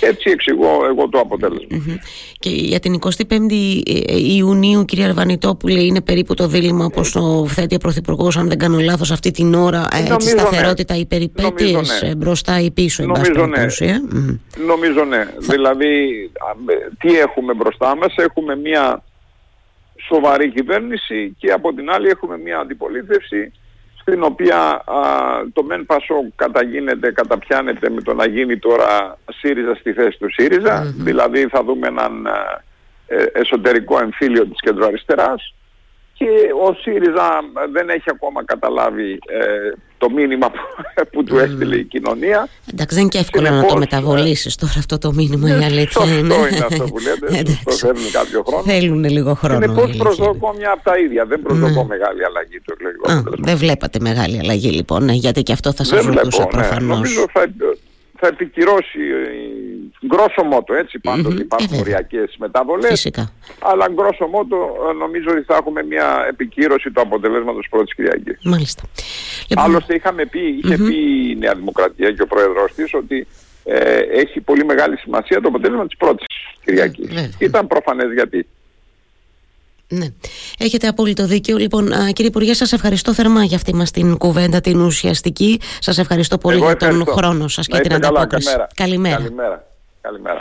Έτσι 0.00 0.30
εξηγώ 0.30 0.86
εγώ 0.88 1.08
το 1.08 1.18
αποτελεσμα 1.18 1.98
Και 2.38 2.50
για 2.50 2.80
την 2.80 2.98
25η 3.00 3.80
ε, 3.86 4.34
Ιουνίου 4.36 4.84
κυρία 4.84 5.06
Αρβανιτόπουλη 5.06 5.86
είναι 5.86 6.00
περίπου 6.00 6.34
το 6.34 6.46
δίλημα 6.46 6.84
όπως 6.84 7.12
το 7.12 7.46
θέτει 7.48 7.74
ο 7.74 7.78
Πρωθυπουργός 7.78 8.36
αν 8.36 8.48
δεν 8.48 8.58
κάνω 8.58 8.78
λάθος 8.78 9.10
αυτή 9.10 9.30
την 9.30 9.54
ώρα 9.54 9.88
ε, 9.92 10.16
τη 10.16 10.28
σταθερότητα 10.28 10.94
ναι. 10.94 11.00
οι 11.00 11.06
περιπέτειες 11.06 12.02
ναι. 12.02 12.14
μπροστά 12.14 12.60
ή 12.60 12.70
πίσω 12.70 13.04
Νομίζω 13.04 13.46
ναι. 13.46 13.66
Νομίζω 14.66 15.04
ναι. 15.04 15.28
Δηλαδή 15.38 16.30
τι 16.98 17.18
έχουμε 17.18 17.54
μπροστά 17.54 17.96
μας 17.96 18.14
έχουμε 18.16 18.56
μια 18.56 19.02
σοβαρή 20.06 20.50
κυβέρνηση 20.50 21.36
και 21.38 21.52
από 21.52 21.74
την 21.74 21.90
άλλη 21.90 22.08
έχουμε 22.08 22.38
μια 22.38 22.58
αντιπολίτευση 22.58 23.52
στην 24.00 24.22
οποία 24.22 24.84
το 25.52 25.62
ΜΕΝ 25.62 25.86
Πασό 25.86 26.14
καταγίνεται, 26.36 27.12
καταπιάνεται 27.12 27.90
με 27.90 28.00
το 28.00 28.14
να 28.14 28.26
γίνει 28.26 28.58
τώρα 28.58 29.18
ΣΥΡΙΖΑ 29.30 29.74
στη 29.74 29.92
θέση 29.92 30.18
του 30.18 30.32
ΣΥΡΙΖΑ. 30.32 30.94
Δηλαδή 30.96 31.46
θα 31.48 31.64
δούμε 31.64 31.86
έναν 31.86 32.26
ε, 33.06 33.24
εσωτερικό 33.32 34.00
εμφύλιο 34.00 34.46
της 34.46 34.60
κεντροαριστεράς 34.60 35.54
και 36.18 36.28
ο 36.66 36.74
ΣΥΡΙΖΑ 36.74 37.28
δεν 37.72 37.88
έχει 37.88 38.04
ακόμα 38.06 38.44
καταλάβει 38.44 39.10
ε, 39.12 39.70
το 39.98 40.10
μήνυμα 40.10 40.50
που, 40.50 40.58
που 41.12 41.24
του 41.24 41.38
έστειλε 41.38 41.76
η 41.76 41.84
κοινωνία. 41.84 42.48
Εντάξει, 42.72 42.94
δεν 42.94 43.02
είναι 43.02 43.12
και 43.12 43.18
εύκολο 43.18 43.50
να 43.50 43.66
το 43.66 43.76
μεταβολήσεις 43.76 44.56
τώρα 44.56 44.74
αυτό 44.78 44.98
το 44.98 45.12
μήνυμα, 45.12 45.48
η 45.48 45.64
αλήθεια 45.64 46.04
είναι. 46.04 46.34
Αυτό 46.34 46.48
είναι 46.48 46.64
αυτό 46.64 46.84
που 46.84 46.98
λέτε. 46.98 47.58
το 47.64 47.72
θέλουν 47.72 48.10
κάποιο 48.12 48.42
χρόνο. 48.46 48.62
Θέλουν 48.62 49.04
λίγο 49.04 49.34
χρόνο. 49.34 49.60
Συνεπώς 49.60 49.96
προσδοκώ 49.96 50.54
μια 50.58 50.70
από 50.70 50.82
τα 50.84 50.98
ίδια. 50.98 51.24
Δεν 51.24 51.42
προσδοκώ 51.42 51.82
ναι. 51.82 51.86
μεγάλη 51.88 52.24
αλλαγή 52.24 52.60
του 52.60 52.72
εκλογικού 52.72 53.42
Δεν 53.42 53.56
βλέπατε 53.56 53.98
μεγάλη 54.00 54.38
αλλαγή 54.38 54.70
λοιπόν, 54.70 55.04
ναι, 55.04 55.12
γιατί 55.12 55.42
και 55.42 55.52
αυτό 55.52 55.72
θα 55.72 55.84
σας 55.84 56.04
ρωτούσα 56.04 56.42
ναι. 56.42 56.46
προφανώς. 56.46 56.98
Νομίζω 56.98 57.26
θα, 57.32 57.46
θα 58.18 58.26
επικυρώσει 58.26 59.00
γκρόσο 60.06 60.42
μότο 60.44 60.74
έτσι 60.74 60.98
πάντοτε 60.98 61.34
mm-hmm. 61.34 61.40
υπάρχουν 61.40 61.78
οριακές 61.78 62.36
μεταβολές 62.38 62.90
Φυσικά. 62.90 63.32
αλλά 63.58 63.88
γκρόσο 63.92 64.26
μότο 64.26 64.56
ε, 64.90 64.92
νομίζω 64.92 65.30
ότι 65.30 65.42
θα 65.42 65.56
έχουμε 65.56 65.82
μια 65.82 66.26
επικύρωση 66.28 66.90
του 66.90 67.00
αποτελέσματος 67.00 67.66
πρώτης 67.70 67.94
Κυριακής 67.94 68.38
Μάλιστα. 68.42 68.82
Λοιπόν... 69.48 69.64
Άλλωστε 69.64 69.94
είχαμε 69.94 70.24
πει, 70.26 70.60
είχε 70.62 70.76
πει 70.76 70.96
η 71.30 71.36
Νέα 71.38 71.54
Δημοκρατία 71.54 72.12
και 72.12 72.22
ο 72.22 72.26
Πρόεδρος 72.26 72.72
της 72.74 72.94
ότι 72.94 73.26
ε, 73.64 73.98
έχει 73.98 74.40
πολύ 74.40 74.64
μεγάλη 74.64 74.96
σημασία 74.96 75.40
το 75.40 75.48
αποτέλεσμα 75.48 75.86
της 75.86 75.96
πρώτης 75.96 76.26
Κυριακής. 76.64 77.36
Ήταν 77.38 77.66
προφανές 77.66 78.12
γιατί. 78.12 78.46
Ναι. 79.88 80.06
Έχετε 80.58 80.86
απόλυτο 80.86 81.26
δίκιο. 81.26 81.56
Λοιπόν, 81.56 81.88
κύριε 82.12 82.30
Υπουργέ, 82.30 82.54
σας 82.54 82.72
ευχαριστώ 82.72 83.14
θερμά 83.14 83.44
για 83.44 83.56
αυτή 83.56 83.74
μας 83.74 83.90
την 83.90 84.16
κουβέντα, 84.16 84.60
την 84.60 84.80
ουσιαστική. 84.80 85.60
Σας 85.78 85.98
ευχαριστώ 85.98 86.38
πολύ 86.38 86.58
για 86.58 86.76
τον 86.76 87.06
χρόνο 87.06 87.48
σας 87.48 87.66
και 87.66 87.80
την 87.80 87.94
ανταπόκριση. 87.94 88.56
Καλημέρα. 88.74 89.16
Καλημέρα. 89.16 89.73
Καλημέρα. 90.04 90.40